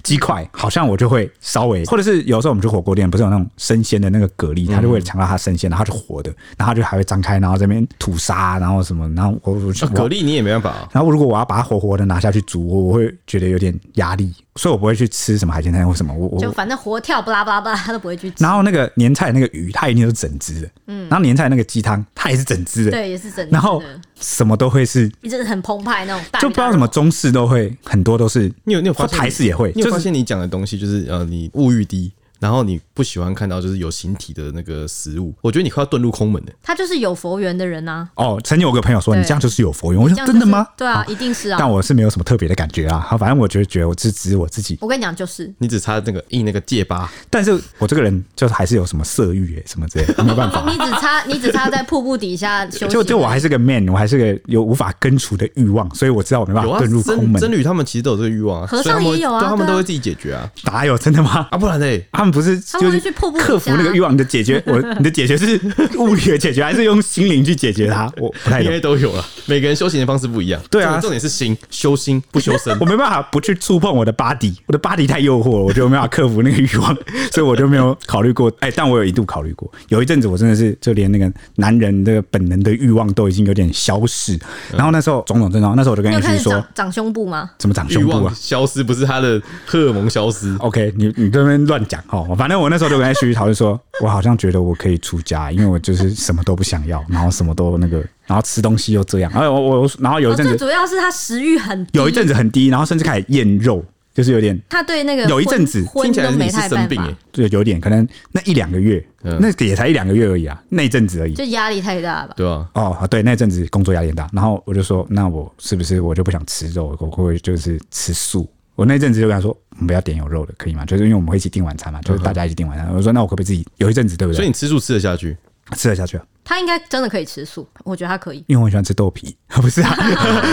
[0.05, 10.44] 鸡块，好像我就会稍微，或者是有时候我们去火锅店，不是有那种生鲜的那个蛤蜊，它就会强调它生鲜，然后它就活的，然后它就还会张开，然后这边吐沙，然后什么，然后我我蛤蜊你也。
[10.45, 10.89] 没办法啊。
[10.93, 16.15] 然后如果我要把它活活的拿下去煮，我我会觉得有点压力，所以我不会去吃什么海鲜餐或什么。
[16.15, 18.37] 我我就反正活跳不拉不拉不拉，他都不会去吃。
[18.39, 20.71] 然后那个年菜那个鱼，它一定都是整只的。
[20.87, 21.09] 嗯。
[21.09, 22.91] 然后年菜那个鸡汤，它也是整只的。
[22.91, 23.49] 对，也是整只的。
[23.51, 23.83] 然后
[24.21, 26.41] 什么都会是，一直很澎湃那种大大。
[26.41, 28.53] 就不知道什么中式都会很多都是。
[28.65, 29.73] 你有你有发现台式也会？
[29.75, 32.13] 你有发现你讲的东西就是呃，你物欲低。
[32.45, 36.53] 然后你不喜欢看到就是有形体的那个食物，我觉得你快要遁入空门了。
[36.63, 38.27] 他就是有佛缘的人呐、啊。
[38.27, 40.67] 哦，曾经有个朋友说你这样就是有佛缘，我说真的吗？
[40.77, 41.57] 对啊，一定是啊。
[41.59, 42.99] 但我是没有什么特别的感觉啊。
[43.01, 44.77] 好，反正我觉得觉得我只只是我自己。
[44.83, 50.63] 我跟你讲，就是你只差那个印那个戒疤，但是我这个人就是还是有什么色欲诶，什么之类的， 没办法。
[50.71, 52.89] 你只差你只差在瀑布底下休息。
[52.89, 57.41] 就 就我还是个 man，我还是个有无法根除的欲望，所以我知道我没办法遁入空门。
[57.41, 60.51] 僧侣他们其实都有这个欲望啊，和尚也有啊，他们都会自己解决啊。
[60.65, 61.49] 哪有真的吗？
[61.51, 63.15] 啊，不然嘞，他们不是就是。
[63.39, 65.61] 克服那个欲望，你的解决，我 你的解决是
[65.97, 68.11] 物理的解决，还是用心灵去解决它？
[68.17, 68.67] 我不太懂。
[68.67, 70.61] 应该都有了，每个人修行的方式不一样。
[70.71, 72.77] 对啊，重点是心，修心不修身。
[72.81, 76.97] 我没办法不去触碰我的 body，我的 body 太诱惑了，我就没办法克服那个欲望，
[77.31, 78.53] 所以我就没有考虑过。
[78.61, 84.39] 哎，但我有一度考虑过，有一阵子我真的是就连那个男人的本能的欲望都已经有点消失。
[84.73, 87.51] 然后那时候种种症状，那时候我就跟你说，长长胸部吗？
[87.59, 88.35] 怎么长胸部啊？
[88.37, 90.55] 消失不是他的荷尔蒙消失。
[90.59, 92.35] OK，你你这边乱讲哦。
[92.37, 93.81] 反正我那时候就跟他继续讨论说。
[94.03, 112.35] 我好像觉得我可以出家，因为我就是什么都不想要， 然后什么都那个，然后吃东西又这样，然后我我然后有一阵子，最主要是他食欲很低，有一阵子很低，然后甚至开始厌肉，就是有点他对那个有一阵子听起来你是生病哎，对，有点可能那一两个月，那也才一两个月而已啊，那一阵子而已，就压力太大了吧？
[112.37, 118.49] 对啊，哦对，那阵子工作压力很大，然后我就说，那我是不是我就不想吃肉，我会不会就是吃素？
[118.75, 120.85] 我那阵子就跟他说，我们不要点有肉的，可以吗？
[120.85, 122.93] 就是因为我们会一起订晚餐嘛，就是大家一起订晚餐。
[122.93, 124.37] 我说，那我可不可以自己有一阵子，对不对？
[124.37, 125.37] 所以你吃素吃得下去？
[125.77, 126.25] 吃得下去啊。
[126.47, 129.97] 他应该真的可以吃素，我觉得他可以，因为我喜欢吃豆皮， 不是啊？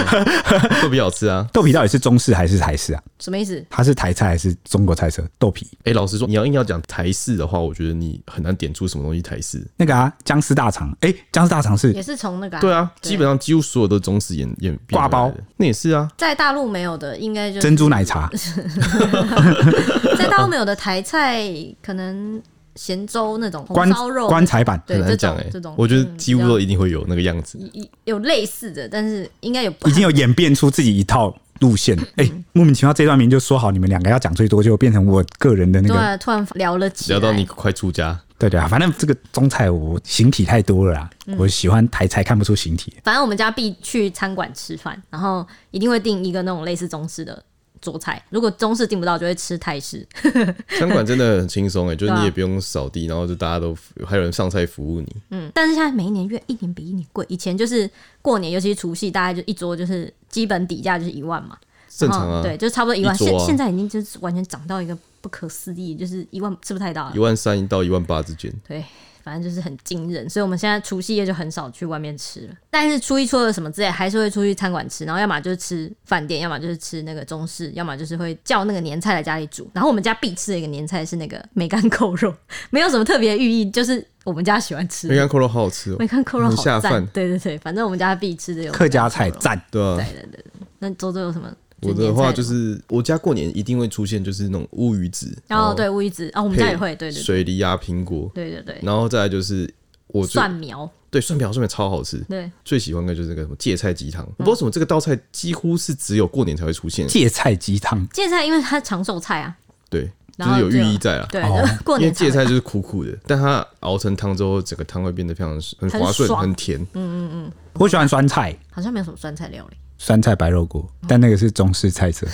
[0.81, 1.45] 豆皮好吃啊。
[1.51, 3.03] 豆皮到底是中式还是台式啊？
[3.19, 3.61] 什么意思？
[3.69, 5.21] 它是台菜还是中国菜色？
[5.37, 5.67] 豆皮？
[5.83, 9.61] 哎，老实说，你要硬要讲台式的话，我觉得你很难点出什么东西台式。
[9.75, 16.09] 那个啊，僵尸大肠，哎，僵尸大肠是也是从那个对啊，基本上几乎所有的中式演演挂包，那也是啊。
[16.17, 18.29] 在大陆没有的，应该就珍珠奶茶。
[20.17, 21.43] 在大陆没有的台菜，
[21.83, 22.41] 可能。
[22.81, 27.59] 咸粥那种红烧肉棺材板，很难讲哎，这种我觉得几乎都一定会有那个样子，
[28.05, 31.95] 有类似的，但是应该有已经有演变出自己一套路线。
[32.15, 42.91] 哎，莫名其妙这段名就说好你们两个要讲最多，就变成我个人的那个，突然聊了起聊到你快出家，对对啊，反正这个中菜我形体太多了啦，我喜欢台菜看不出形体。
[43.03, 47.43] 反正我们家必去餐馆吃饭，然后一定会订一个那种类似中式的。
[47.81, 50.07] 做菜，如果中式订不到，就会吃泰式。
[50.77, 53.75] 餐馆真的很轻松哎，就是你也不用扫地，然后就大家都
[54.05, 55.15] 还有人上菜服务你。
[55.31, 57.25] 嗯，但是现在每一年越一年比一年贵。
[57.27, 57.89] 以前就是
[58.21, 61.57] 过年，尤其是除夕，大概就一桌就是基本底价就是一万嘛，
[61.89, 62.43] 正常啊。
[62.43, 63.15] 对，就差不多一万。
[63.15, 67.13] 现现在已经就是完全涨到一个不可思议，就是一万吃不是太到了？
[67.15, 68.53] 一万三到一万八之间。
[68.67, 68.83] 对。
[69.31, 72.53] 反正就是很惊人，所以我们现在除夕夜就很少去外面吃了。
[72.69, 75.05] 但是初一、初二什么之类，还是会出去餐馆吃。
[75.05, 79.71] 然后要么就是吃饭店，要么就是吃那个中式，要么就是会叫那个年菜来家里煮。
[79.71, 82.35] 然后我们家必吃的一个年菜是那个梅干扣肉，
[82.71, 85.07] 没有什么特别寓意，就是我们家喜欢吃。
[85.07, 87.07] 梅干扣肉好好吃哦，梅干扣肉好下饭。
[87.13, 89.95] 对对对，反正我们家必吃的有客家菜赞，对啊。
[89.95, 90.43] 对对对，
[90.79, 91.49] 那周周有什么？
[91.81, 95.35] 我的话就是，我家过年一定会出现，就是那种乌鱼子。
[95.49, 96.95] 哦，对，乌鱼子啊，我们家也会。
[96.95, 97.21] 对对。
[97.21, 98.29] 水梨啊，苹果。
[98.33, 98.79] 对对对。
[98.81, 99.71] 然后再来就是。
[100.13, 102.17] 我蒜苗，对，蒜苗，蒜苗超好吃。
[102.27, 104.25] 对，最喜欢的就是那个什么芥菜鸡汤。
[104.25, 107.07] 我不知道为什么这个道菜几乎是只有过年才会出现。
[107.07, 109.55] 芥菜鸡汤，芥菜因为它长寿菜啊。
[109.89, 111.25] 对，就是有寓意在啊。
[111.31, 111.41] 对，
[111.85, 112.09] 过年。
[112.09, 116.77] 因为芥菜就是苦苦的，但它熬成汤之后，整个汤会变得非常很滑顺，很甜。
[116.81, 117.51] 嗯嗯嗯。
[117.75, 119.77] 我喜欢酸菜，好像没有什么酸菜料理。
[120.03, 122.25] 酸菜白肉锅，但那个是中式菜色。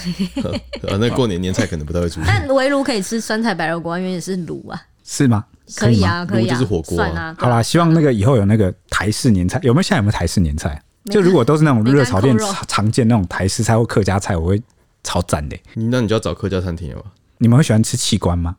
[0.84, 2.24] 呃， 那过年年菜可能不太会出现。
[2.32, 4.82] 但围炉可以吃酸菜白肉锅，因为也是卤啊。
[5.04, 5.44] 是吗？
[5.76, 7.36] 可以啊，可以啊，就是火锅啊。
[7.38, 9.82] 好啦，希望那个以后有那个台式年菜，有没有？
[9.82, 10.82] 现在有没有台式年菜？
[11.12, 12.34] 就如果都是那种热炒店
[12.70, 14.64] 常见那种台式菜或客家菜，我会
[15.04, 15.58] 超赞的。
[15.74, 17.12] 你那你就要找客家餐厅了吧？
[17.40, 18.56] 你们会喜欢吃器官吗？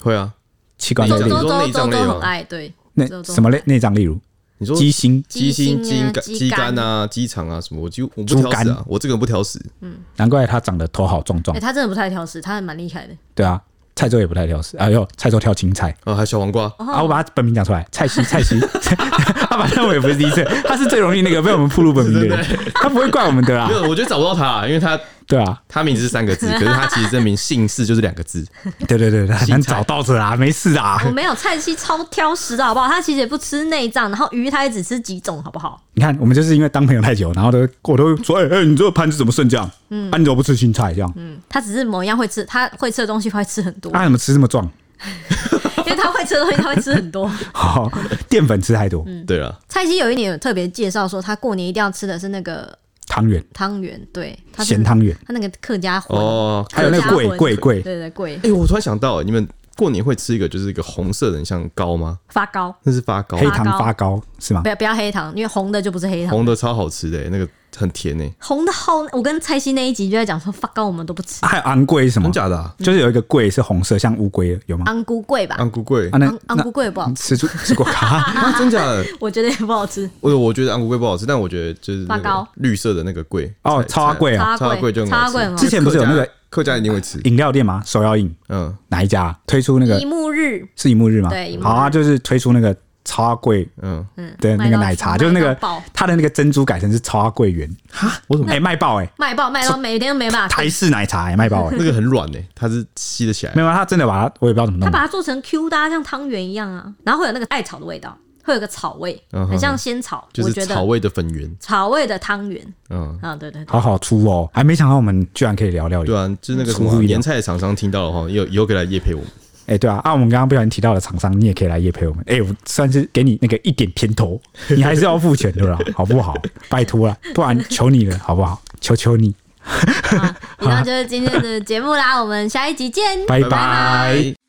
[0.00, 0.32] 会啊，
[0.78, 2.20] 器官类，你说内脏类吗？
[2.48, 3.92] 对，那什么类内脏？
[3.92, 4.20] 例如
[4.62, 7.80] 你说鸡心、鸡心、鸡肝、鸡肝啊、鸡肠啊什么？
[7.82, 9.60] 我就我不挑食啊，我这个人不挑食。
[9.80, 11.56] 嗯，难怪他长得头好壮壮。
[11.56, 13.14] 哎，他真的不太挑食，他还蛮厉害的。
[13.34, 13.60] 对啊。
[13.94, 22.44] 蔡州也不太挑食，哎呦，蔡州挑青菜，哦，还有小黄瓜啊，我把他本名讲出来，蔡西，蔡西，他 反正我也不是第一次，他是最容易那个被我们暴露本名的人，
[22.74, 23.68] 他不会怪我们的啦。
[23.68, 24.98] 没有，我觉得找不到他，因为他
[25.32, 28.46] 对啊，他名字是三个字，可是他其实证明姓氏就是两个字。
[28.86, 31.00] 对 对对， 很难找到的啊，没事啊。
[31.06, 32.86] 我没有蔡西超挑食的好不好？
[32.86, 35.80] 他其实也不吃内脏，然后鱼他也只吃几种，好不好？
[35.94, 39.70] 你看，我们就是因为当朋友太久，然后都我都说，哎、欸、哎、欸，你这个盘子怎么剩这样？
[39.88, 41.10] 嗯，啊，你怎么不吃青菜这样？
[41.16, 43.90] 嗯，他只是某一样会吃，他会吃的东西会吃很多。
[43.92, 44.70] 他、啊、怎么吃这么壮？
[45.84, 47.26] 因为他会吃的东西，他会吃很多。
[47.52, 47.90] 好，
[48.28, 49.02] 淀粉吃太多。
[49.06, 52.76] 嗯，对了，蔡西有一年有特别介绍说，他过年一定要吃的是那个
[53.06, 58.40] 汤圆，汤圆，对，咸汤圆，他那个客家魂哦，还有那个桂桂桂，对对桂。
[58.42, 59.48] 哎，我突然想到，你们。
[59.74, 62.18] 过年会吃一个，就是一个红色的，像糕吗？
[62.28, 64.60] 发糕，那是发糕，黑糖发糕是吗？
[64.60, 66.30] 不要不要黑糖，因为红的就不是黑糖。
[66.30, 68.32] 红的超好吃的，那个很甜诶。
[68.38, 71.44] 红的好，我跟蔡西那一集就在讲说发糕我们都不吃。
[71.44, 72.24] 还有安贵是什么？
[72.26, 72.74] 真假的？
[72.78, 74.84] 就是有一个桂是红色，像乌龟有吗？
[74.86, 75.56] 安菇桂吧？
[75.58, 78.52] 安菇桂，安安菇桂不好吃，吃吃过卡？
[78.58, 79.04] 真假的？
[79.20, 80.08] 我觉得也不好吃。
[80.20, 85.46] 我我觉得安菇桂不好吃，但我觉得就是发糕绿色的那个桂哦，超阿贵啊，超阿贵就超阿贵。
[85.56, 86.28] 之前不是有那个？
[86.52, 87.82] 客家一定会吃饮料店吗？
[87.82, 89.98] 手摇饮，嗯，哪一家推出那个？
[89.98, 91.30] 一幕日是一幕日吗？
[91.30, 94.06] 对，好啊，就是推出那个超贵，嗯。
[94.16, 95.56] 嗯的那个奶茶，就是那个
[95.92, 98.52] 它的那个珍珠改成是超贵圆哈，我怎么？
[98.52, 99.08] 哎卖爆哎。
[99.18, 100.48] 卖爆卖到每天都没办法。
[100.48, 103.52] 台式奶茶哎卖爆哎， 那个很软哎，它是吸得起来。
[103.54, 108.16] 没有，它真的把它我也不知道怎么弄，它把它做成 Q 搭像汤圆一样啊，然后会有那个艾草的味道。
[108.44, 112.74] 会有个草味，很像仙草，就是草味的粉圆，草味的汤圆。
[112.90, 113.16] 嗯。
[113.22, 116.02] 啊，对对，好好出哦，还没想到我们居然可以聊聊。
[116.04, 119.28] 对啊，就是那个什么年菜的厂商听到了哈，以后以后可以来业配我们。
[119.72, 122.22] 哎，对啊，啊，我们刚刚不小心提到了厂商，你也可以来夜陪我们。
[122.26, 126.34] 哎，我算是给你那个一点甜头，你还是要付钱的啦，好不好？
[126.68, 128.60] 拜托了，不然求你了，好不好？
[128.80, 129.34] 求求你。
[129.64, 134.41] 好，以上 就是今天的节目啦，我们下一集见，拜拜。